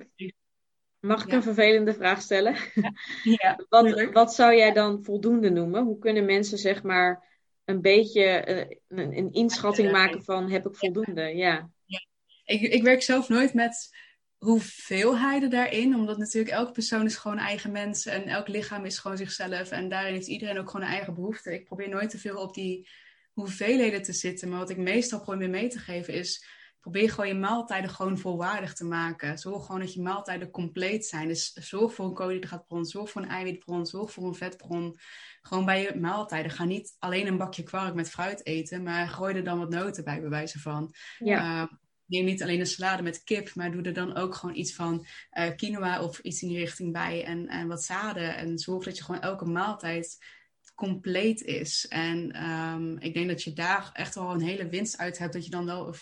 [0.99, 2.55] Mag ik een vervelende vraag stellen?
[3.23, 3.59] Ja.
[3.69, 5.83] wat, wat zou jij dan voldoende noemen?
[5.83, 7.27] Hoe kunnen mensen zeg maar
[7.65, 11.21] een beetje uh, een, een, inschatting maken van heb ik voldoende?
[11.21, 11.69] Ja.
[11.85, 12.05] ja.
[12.43, 13.89] Ik, ik werk zelf nooit met
[14.39, 19.17] hoeveelheden daarin, omdat natuurlijk elke persoon is gewoon eigen mens en elk lichaam is gewoon
[19.17, 21.53] zichzelf en daarin heeft iedereen ook gewoon een eigen behoefte.
[21.53, 22.89] Ik probeer nooit te veel op die
[23.33, 27.33] hoeveelheden te zitten, maar wat ik meestal probeer mee te geven is probeer gewoon je
[27.33, 29.37] maaltijden gewoon volwaardig te maken.
[29.37, 31.27] Zorg gewoon dat je maaltijden compleet zijn.
[31.27, 34.97] Dus zorg voor een koolhydraatbron, zorg voor een eiwitbron, zorg voor een vetbron.
[35.41, 36.51] Gewoon bij je maaltijden.
[36.51, 40.03] Ga niet alleen een bakje kwark met fruit eten, maar gooi er dan wat noten
[40.03, 40.93] bij, bij wijze van.
[41.17, 41.61] Ja.
[41.61, 41.71] Uh,
[42.09, 45.05] neem niet alleen een salade met kip, maar doe er dan ook gewoon iets van
[45.33, 48.35] uh, quinoa of iets in die richting bij en, en wat zaden.
[48.35, 50.17] En zorg dat je gewoon elke maaltijd
[50.75, 51.87] compleet is.
[51.87, 55.45] En um, ik denk dat je daar echt wel een hele winst uit hebt, dat
[55.45, 55.95] je dan wel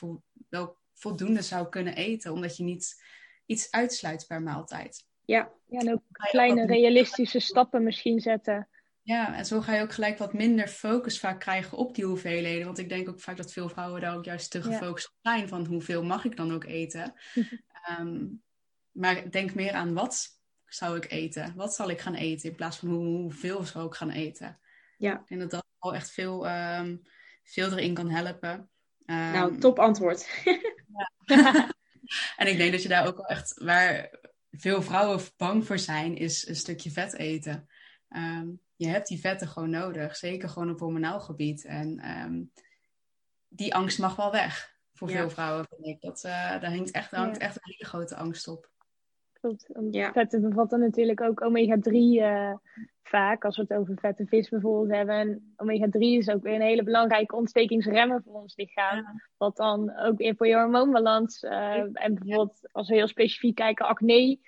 [0.50, 3.04] wel voldoende zou kunnen eten, omdat je niet
[3.46, 5.06] iets uitsluit per maaltijd.
[5.26, 8.68] Ja, ja en ook kleine realistische stappen misschien zetten.
[9.08, 12.66] Ja, en zo ga je ook gelijk wat minder focus vaak krijgen op die hoeveelheden.
[12.66, 15.48] Want ik denk ook vaak dat veel vrouwen daar ook juist te gefocust op zijn
[15.48, 17.14] van hoeveel mag ik dan ook eten.
[18.00, 18.44] um,
[19.02, 20.28] maar denk meer aan wat
[20.66, 21.54] zou ik eten?
[21.56, 24.60] Wat zal ik gaan eten in plaats van hoeveel zou ik gaan eten?
[24.98, 25.24] Ja.
[25.28, 27.02] En dat dat al echt veel, um,
[27.44, 28.70] veel erin kan helpen
[29.06, 30.44] nou, ehm, top antwoord.
[32.38, 34.10] en ik denk dat je daar ook wel echt, waar
[34.52, 37.68] veel vrouwen bang voor zijn, is een stukje vet eten.
[38.10, 40.16] Ehm, je hebt die vetten gewoon nodig.
[40.16, 41.66] Zeker gewoon op hormonaal gebied.
[41.66, 42.44] En ehm,
[43.48, 44.76] die angst mag wel weg.
[44.94, 46.02] Voor veel vrouwen vind ik.
[46.02, 48.70] Dat, uh, daar hangt echt, daar hangt echt een hele grote angst op.
[49.34, 49.70] Klopt.
[49.92, 50.12] Ja.
[50.12, 52.58] Vetten bevatten natuurlijk ook omega-3 uh, eh,
[53.04, 53.46] vaak.
[53.46, 55.16] Als we het over vette vis bijvoorbeeld hebben.
[55.16, 59.22] En omega-3 is ook weer een hele belangrijke ontstekingsremmer voor ons lichaam.
[59.38, 61.44] Wat dan ook weer voor je hormoonbalans.
[61.44, 64.40] Uh, en bijvoorbeeld als we heel specifiek kijken, acne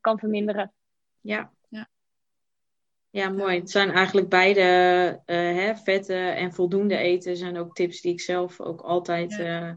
[0.00, 0.72] kan verminderen.
[1.20, 1.53] Ja.
[3.14, 3.58] Ja, mooi.
[3.58, 4.60] Het zijn eigenlijk beide
[5.26, 9.70] uh, hè, vetten en voldoende eten zijn ook tips die ik zelf ook altijd uh,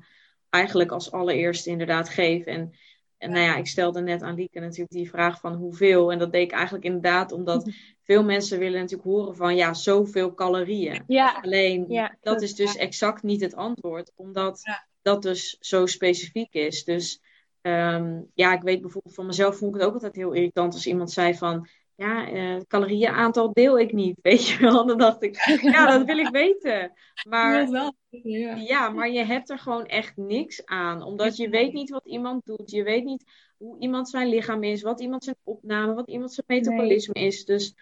[0.49, 2.45] eigenlijk als allereerste inderdaad geef.
[2.45, 2.73] En,
[3.17, 6.11] en nou ja, ik stelde net aan Lieke natuurlijk die vraag van hoeveel.
[6.11, 7.71] En dat deed ik eigenlijk inderdaad omdat
[8.07, 11.03] veel mensen willen natuurlijk horen van ja, zoveel calorieën.
[11.07, 11.39] Ja.
[11.41, 14.61] Alleen ja, dat is dus exact niet het antwoord, omdat
[15.01, 16.83] dat dus zo specifiek is.
[16.83, 17.21] Dus
[17.61, 20.87] um, ja, ik weet bijvoorbeeld van mezelf vond ik het ook altijd heel irritant als
[20.87, 21.67] iemand zei van
[21.97, 24.85] ja, uh, calorieënaantal deel ik niet, weet je wel.
[24.85, 26.93] Dan dacht ik, ja, dat wil ik weten.
[27.29, 27.95] Maar, wel.
[28.09, 28.55] Ja.
[28.55, 28.89] ja.
[28.89, 31.01] maar je hebt er gewoon echt niks aan.
[31.01, 32.71] Omdat je weet niet wat iemand doet.
[32.71, 33.23] Je weet niet
[33.57, 37.45] hoe iemand zijn lichaam is, wat iemand zijn opname, wat iemand zijn metabolisme is.
[37.45, 37.75] Dus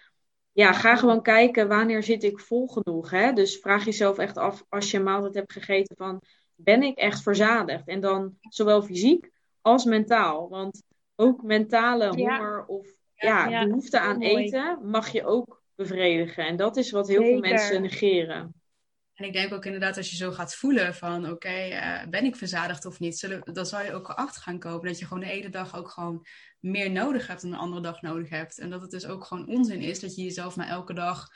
[0.52, 3.10] ja, ga gewoon kijken wanneer zit ik vol genoeg.
[3.10, 3.34] Hè?
[3.34, 6.22] Dus vraag jezelf echt af als je een maaltijd hebt gegeten van,
[6.56, 7.88] ben ik echt verzadigd?
[7.88, 10.50] En dan zowel fysiek als mentaal.
[10.50, 10.84] Want
[11.16, 12.88] ook mentale honger of
[13.26, 16.46] ja, behoefte aan eten mag je ook bevredigen.
[16.46, 18.56] En dat is wat heel veel mensen negeren.
[19.16, 22.36] En ik denk ook inderdaad, als je zo gaat voelen van oké, eh, ben ik
[22.36, 25.30] verzadigd of niet, zullen, dan zal je ook achter gaan komen dat je gewoon de
[25.30, 26.26] ene dag ook gewoon
[26.60, 28.60] meer nodig hebt dan de andere dag nodig hebt.
[28.60, 31.28] En dat het dus ook gewoon onzin is dat je jezelf maar elke dag,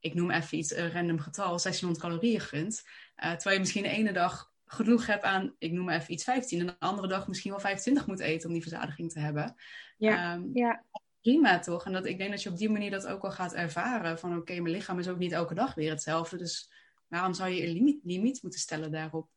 [0.00, 2.82] ik noem even iets, een random getal, 1600 calorieën gunt.
[3.16, 6.60] Uh, terwijl je misschien de ene dag genoeg hebt aan, ik noem even iets 15,
[6.60, 9.54] en de andere dag misschien wel 25 moet eten om die verzadiging te hebben.
[9.96, 10.84] Ja, um, ja
[11.20, 11.84] prima toch?
[11.84, 14.18] En dat, ik denk dat je op die manier dat ook wel gaat ervaren.
[14.18, 16.36] Van oké, mijn lichaam is ook niet elke dag weer hetzelfde.
[16.36, 16.72] Dus
[17.08, 19.28] waarom zou je een limiet, limiet moeten stellen daarop?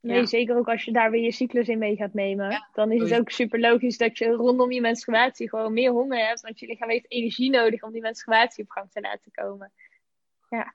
[0.00, 2.68] Nee, zeker ook als je daar weer je cyclus in mee gaat nemen.
[2.72, 6.40] Dan is het ook super logisch dat je rondom je menstruatie gewoon meer honger hebt.
[6.40, 9.72] Want je lichaam heeft energie nodig om die menstruatie op gang te laten komen.
[10.50, 10.74] Ja.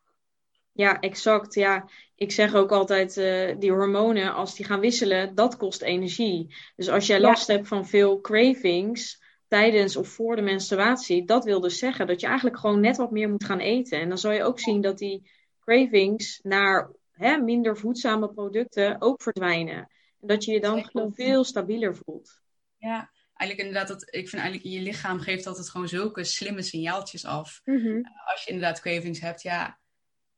[0.71, 1.53] Ja, exact.
[1.53, 6.55] Ja, ik zeg ook altijd, uh, die hormonen, als die gaan wisselen, dat kost energie.
[6.75, 11.59] Dus als jij last hebt van veel cravings, tijdens of voor de menstruatie, dat wil
[11.59, 13.99] dus zeggen dat je eigenlijk gewoon net wat meer moet gaan eten.
[13.99, 19.21] En dan zal je ook zien dat die cravings naar hè, minder voedzame producten ook
[19.21, 19.77] verdwijnen.
[20.21, 22.41] En dat je je dan gewoon veel stabieler voelt.
[22.77, 27.25] Ja, eigenlijk inderdaad, dat, ik vind eigenlijk je lichaam geeft altijd gewoon zulke slimme signaaltjes
[27.25, 27.61] af.
[27.63, 28.01] Mhm.
[28.25, 29.79] Als je inderdaad cravings hebt, ja,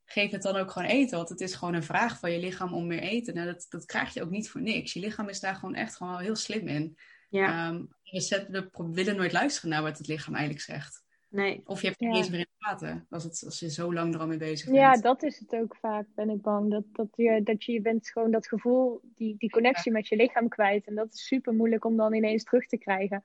[0.06, 1.18] geef het dan ook gewoon eten.
[1.18, 3.34] Want het is gewoon een vraag van je lichaam om meer eten.
[3.34, 4.94] Nou, dat, dat krijg je ook niet voor niks.
[4.94, 6.98] Je lichaam is daar gewoon echt gewoon heel slim in.
[7.30, 7.70] Ja.
[7.70, 11.04] Um, we, willen nooit luisteren naar wat het lichaam eigenlijk zegt.
[11.30, 11.62] Nee.
[11.66, 13.94] Of je hebt het niet eens meer in de gaten als, het, als je zo
[13.94, 14.78] lang er al mee bezig bent.
[14.78, 16.72] Ja, dat is het ook vaak, ben ik bang.
[16.72, 20.16] Dat, dat, je, dat je, je bent gewoon dat gevoel, die, die connectie met je
[20.16, 20.88] lichaam kwijt.
[20.88, 23.24] En dat is super moeilijk om dan ineens terug te krijgen.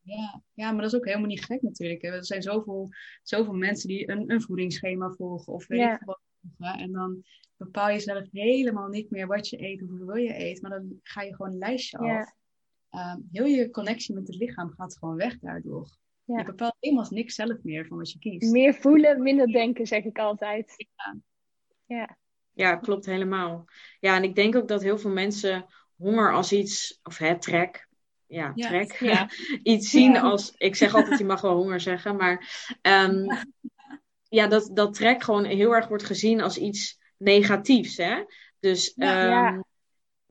[0.00, 2.02] Ja, ja, maar dat is ook helemaal niet gek natuurlijk.
[2.02, 2.08] Hè.
[2.08, 2.88] Er zijn zoveel,
[3.22, 6.00] zoveel mensen die een, een voedingsschema volgen of weet ja.
[6.04, 6.20] wat.
[6.58, 7.24] En dan
[7.56, 10.62] bepaal je zelf helemaal niet meer wat je eet of hoeveel je eet.
[10.62, 12.32] Maar dan ga je gewoon een lijstje af.
[12.94, 15.88] Ehm, heel je connectie met het lichaam gaat gewoon weg daardoor.
[16.24, 18.52] Je bepaalt helemaal niks zelf meer van wat je kiest.
[18.52, 20.74] Meer voelen, minder denken, zeg ik altijd.
[20.76, 21.16] Ja.
[21.86, 22.16] Ja,
[22.52, 23.64] ja klopt helemaal.
[24.00, 25.66] Ja, en ik denk ook dat heel veel mensen
[25.96, 27.88] honger als iets, of het trek,
[28.26, 29.28] ja, trek, ja.
[29.62, 33.26] iets zien als, ik zeg altijd, je mag wel honger zeggen, maar um,
[34.28, 38.24] ja, dat, dat trek gewoon heel erg wordt gezien als iets negatiefs, hè.
[38.60, 39.64] Dus um,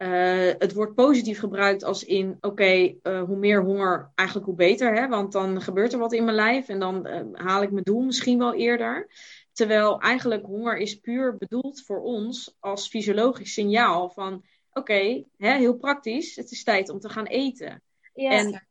[0.04, 4.93] uh, het wordt positief gebruikt als in, oké, uh, hoe meer honger, eigenlijk hoe beter.
[4.93, 5.08] Hè?
[5.08, 8.01] Want dan gebeurt er wat in mijn lijf en dan uh, haal ik mijn doel
[8.01, 9.10] misschien wel eerder.
[9.51, 16.36] Terwijl eigenlijk honger is puur bedoeld voor ons als fysiologisch signaal van, oké, heel praktisch,
[16.36, 17.84] het is tijd om te gaan eten.
[18.14, 18.68] En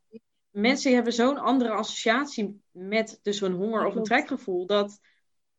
[0.50, 5.00] mensen hebben zo'n andere associatie met dus een honger of een trekgevoel, dat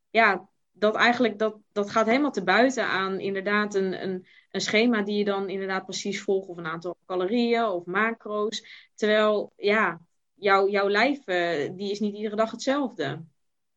[0.09, 5.01] ja, dat eigenlijk, dat, dat gaat helemaal te buiten aan inderdaad een, een een schema
[5.01, 8.87] die je dan inderdaad precies volgt, of een aantal calorieën of macro's.
[8.95, 10.01] Terwijl, ja,
[10.33, 13.23] jouw jouw lijf, uh, die is niet iedere dag hetzelfde.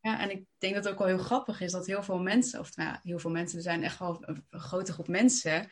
[0.01, 2.61] Ja, en ik denk dat het ook wel heel grappig is dat heel veel mensen,
[2.61, 5.69] of nou ja, heel veel mensen, er zijn echt wel een, grote groep mensen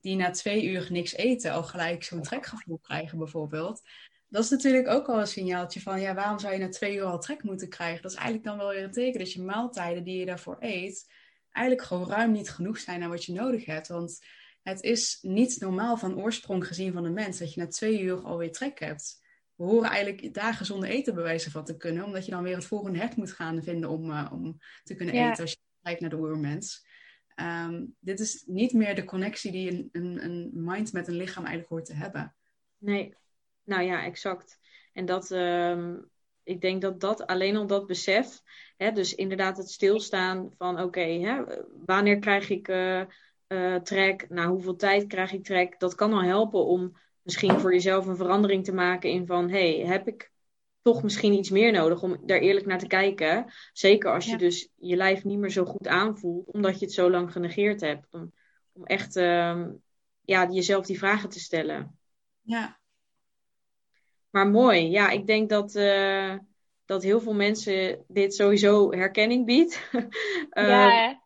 [0.00, 3.82] die na twee uur niks eten al gelijk zo'n trekgevoel krijgen bijvoorbeeld.
[4.28, 7.04] Dat is natuurlijk ook al een signaaltje van, ja, waarom zou je na twee uur
[7.04, 8.02] al trek moeten krijgen?
[8.02, 11.12] Dat is eigenlijk dan wel weer een teken dat je maaltijden die je daarvoor eet,
[11.50, 13.88] eigenlijk gewoon ruim niet genoeg zijn aan wat je nodig hebt.
[13.88, 14.18] Want
[14.62, 18.24] het is niet normaal van oorsprong gezien van een mens dat je na twee uur
[18.24, 19.22] alweer trek hebt.
[19.54, 22.64] we horen eigenlijk daar gezonde eten bewijzen van te kunnen, omdat je dan weer het
[22.64, 26.10] volgende hert moet gaan vinden om, uh, om te kunnen eten als je kijkt naar
[26.10, 26.86] de oermens.
[27.40, 31.44] Um, dit is niet meer de connectie die een, een, een mind met een lichaam
[31.44, 32.34] eigenlijk hoort te hebben.
[32.78, 33.14] Nee,
[33.68, 34.58] nou ja, exact.
[34.92, 36.10] En dat, um,
[36.42, 38.40] ik denk dat dat alleen al dat besef,
[38.76, 41.44] hè, dus inderdaad het stilstaan van oké,
[41.84, 43.02] wanneer krijg ik uh,
[43.48, 47.72] uh, trek, na hoeveel tijd krijg ik trek, dat kan al helpen om misschien voor
[47.72, 50.30] jezelf een verandering te maken in van hey, heb ik
[50.82, 53.52] toch misschien iets meer nodig om daar eerlijk naar te kijken.
[53.72, 57.10] Zeker als je dus je lijf niet meer zo goed aanvoelt, omdat je het zo
[57.10, 58.14] lang genegeerd hebt.
[58.14, 58.32] Om,
[58.72, 59.64] om echt uh,
[60.20, 61.98] ja, jezelf die vragen te stellen.
[62.40, 62.80] Ja.
[64.30, 64.90] Maar mooi.
[64.90, 66.34] Ja, ik denk dat, uh,
[66.84, 69.90] dat heel veel mensen dit sowieso herkenning biedt.
[69.92, 70.02] uh,
[70.68, 71.22] ja,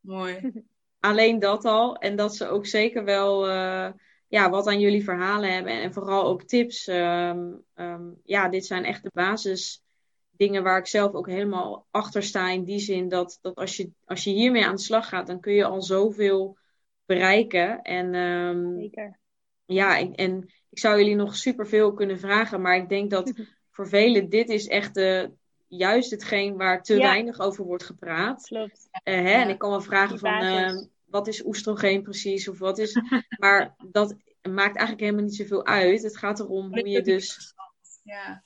[0.00, 0.52] mooi.
[1.00, 1.96] Alleen dat al.
[1.96, 3.90] En dat ze ook zeker wel uh,
[4.28, 5.72] ja, wat aan jullie verhalen hebben.
[5.72, 6.86] En, en vooral ook tips.
[6.86, 9.82] Um, um, ja, dit zijn echt de basis
[10.30, 12.50] dingen waar ik zelf ook helemaal achter sta.
[12.50, 15.40] In die zin dat, dat als, je, als je hiermee aan de slag gaat, dan
[15.40, 16.58] kun je al zoveel
[17.06, 17.82] bereiken.
[17.82, 19.18] En, um, Zeker.
[19.64, 22.60] Ja, en, en ik zou jullie nog superveel kunnen vragen.
[22.60, 23.32] Maar ik denk dat
[23.74, 25.30] voor velen dit is echt de,
[25.68, 27.00] juist hetgeen waar te Ja.
[27.00, 28.42] weinig over wordt gepraat.
[28.46, 28.88] Klopt.
[29.02, 29.30] Eh, hè?
[29.30, 30.80] En ik kan wel vragen van basis.
[30.80, 32.96] eh, wat is oestrogeen precies of wat is.
[33.38, 36.02] maar dat maakt eigenlijk helemaal niet zoveel uit.
[36.02, 37.54] Het gaat erom hoe je dus.
[38.02, 38.42] Ja,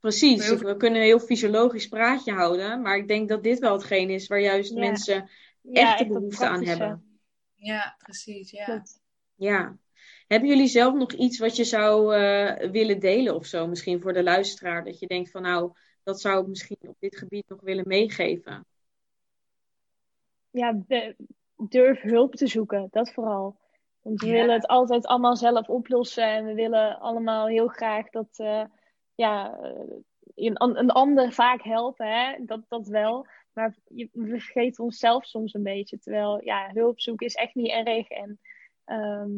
[0.00, 2.82] Precies, Heel- we kunnen een heel fysiologisch praatje houden.
[2.82, 5.30] Maar ik denk dat dit wel hetgeen is waar juist mensen
[5.72, 7.18] echt de behoefte aan hebben.
[7.54, 8.50] ja precies.
[8.50, 8.64] Ja.
[8.64, 9.00] Klopt.
[9.34, 9.76] Ja.
[10.30, 13.66] Hebben jullie zelf nog iets wat je zou eh, willen delen of zo?
[13.66, 14.84] Misschien voor de luisteraar.
[14.84, 15.72] Dat je denkt van nou,
[16.02, 18.64] dat zou ik misschien op dit gebied nog willen meegeven.
[20.50, 20.82] ja,
[21.56, 22.88] durf hulp te zoeken.
[22.90, 23.56] Dat vooral.
[24.02, 24.32] Want we Ja.
[24.32, 26.24] willen het altijd allemaal zelf oplossen.
[26.24, 28.64] En we willen allemaal heel graag dat eh,
[29.14, 29.96] ja, eh,
[30.34, 32.06] een, een ander vaak helpen.
[32.06, 32.44] Hè?
[32.44, 33.26] Dat, dat wel.
[33.52, 35.98] Maar je- we vergeten onszelf soms een beetje.
[35.98, 38.08] Terwijl ja, hulp zoeken is echt niet erg.
[38.08, 38.40] En
[38.84, 39.30] ehm,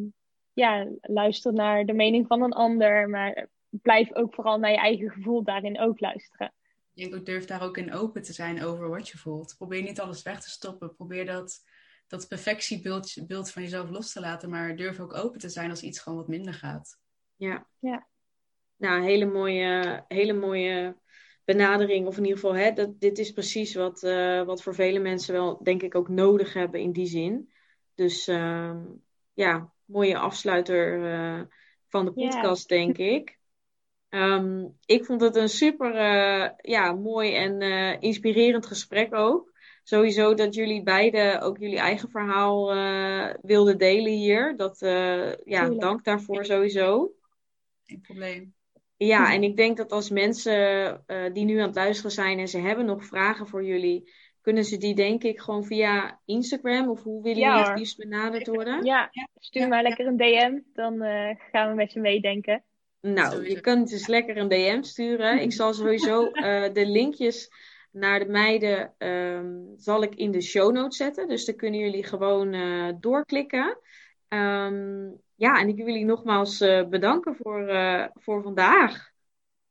[0.53, 3.09] ja, luister naar de mening van een ander.
[3.09, 6.53] Maar blijf ook vooral naar je eigen gevoel daarin ook luisteren.
[6.95, 9.55] Ik denk ook durf daar ook in open te zijn over wat je voelt.
[9.59, 10.95] Probeer niet alles weg te stoppen.
[10.95, 11.65] Probeer dat,
[12.07, 14.51] dat perfectiebeeld beeld van jezelf los te laten.
[14.51, 16.99] Maar durf ook open te zijn als iets gewoon wat minder gaat.
[17.37, 17.67] Ja.
[17.79, 18.07] Ja.
[18.77, 20.97] Nou, hele mooie, hele mooie
[21.45, 22.07] benadering.
[22.07, 25.35] Of in ieder geval, hè, dat, dit is precies wat, eh, wat voor vele mensen
[25.35, 27.53] wel, denk ik, ook nodig hebben in die zin.
[27.95, 28.85] Dus ehm,
[29.33, 31.41] ja, mooie afsluiter eh,
[31.89, 33.39] van de podcast, denk ik.
[34.09, 39.53] Ehm, ik vond het een super eh, ja, mooi en eh, inspirerend gesprek ook.
[39.85, 44.57] Sowieso dat jullie beiden ook jullie eigen verhaal eh, wilden delen hier.
[44.57, 47.13] Dat, eh, ja, dank daarvoor sowieso.
[47.85, 48.55] Geen probleem.
[48.97, 52.49] Ja, en ik denk dat als mensen eh, die nu aan het luisteren zijn en
[52.49, 54.13] ze hebben nog vragen voor jullie,
[54.43, 57.79] kunnen ze die denk ik gewoon via Instagram of hoe willen Ja, jullie het hoor.
[57.79, 58.85] liefst benaderd worden?
[58.85, 59.89] Ja, stuur Ja, maar ja.
[59.89, 60.59] lekker een DM.
[60.73, 62.63] Dan eh, gaan we met je meedenken.
[63.01, 65.41] Nou, je kunt dus lekker een DM sturen.
[65.41, 67.51] Ik zal sowieso eh, de linkjes
[67.91, 71.29] naar de meiden ehm, zal ik in de show notes zetten.
[71.29, 73.79] Dus dan kunnen jullie gewoon eh, doorklikken.
[74.29, 79.11] Ehm, ja, en ik wil jullie nogmaals eh, bedanken voor, eh, voor vandaag.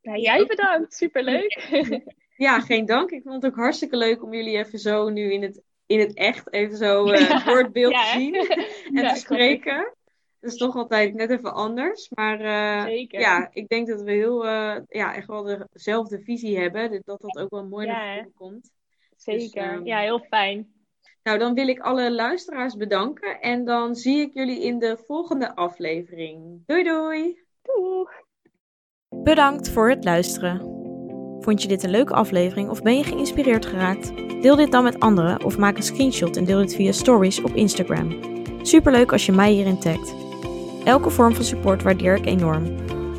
[0.01, 0.93] Ja, jij bedankt.
[0.93, 1.69] Superleuk.
[2.41, 3.09] Ja, geen dank.
[3.11, 6.13] Ik vond het ook hartstikke leuk om jullie even zo nu in het, in het
[6.13, 8.35] echt even zo eh, voor het beeld Ja, te zien
[8.97, 9.93] en Ja, te spreken.
[10.39, 12.09] Dat is toch altijd net even anders.
[12.09, 13.19] Maar eh, Zeker.
[13.19, 17.01] ja, ik denk dat we heel, eh, ja, echt wel dezelfde visie hebben.
[17.05, 18.71] Dat dat ook wel mooi Ja, naar voren komt.
[19.17, 19.61] Zeker.
[19.61, 20.73] ehm, ja, heel fijn.
[21.23, 23.39] Nou, dan wil ik alle luisteraars bedanken.
[23.41, 26.63] En dan zie ik jullie in de volgende aflevering.
[26.65, 27.41] Doei doei!
[27.61, 28.11] Doeg.
[29.09, 30.80] Bedankt voor het luisteren.
[31.41, 34.11] Vond je dit een leuke aflevering of ben je geïnspireerd geraakt?
[34.41, 37.55] Deel dit dan met anderen of maak een screenshot en deel dit via stories op
[37.55, 38.15] Instagram.
[38.61, 40.13] Superleuk als je mij hierin tagt.
[40.83, 42.63] Elke vorm van support waardeer ik enorm.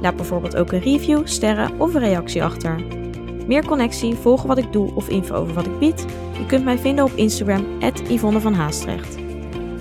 [0.01, 2.85] Laat bijvoorbeeld ook een review, sterren of een reactie achter.
[3.47, 6.07] Meer connectie, volgen wat ik doe of info over wat ik bied?
[6.39, 7.67] Je kunt mij vinden op Instagram,
[8.09, 9.17] Yvonne van Haastrecht.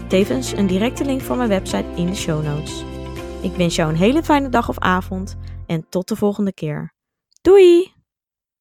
[0.07, 2.83] Tevens een directe link van mijn website in de show notes.
[3.41, 5.37] Ik wens jou een hele fijne dag of avond
[5.67, 6.93] en tot de volgende keer.
[7.41, 8.00] Doei!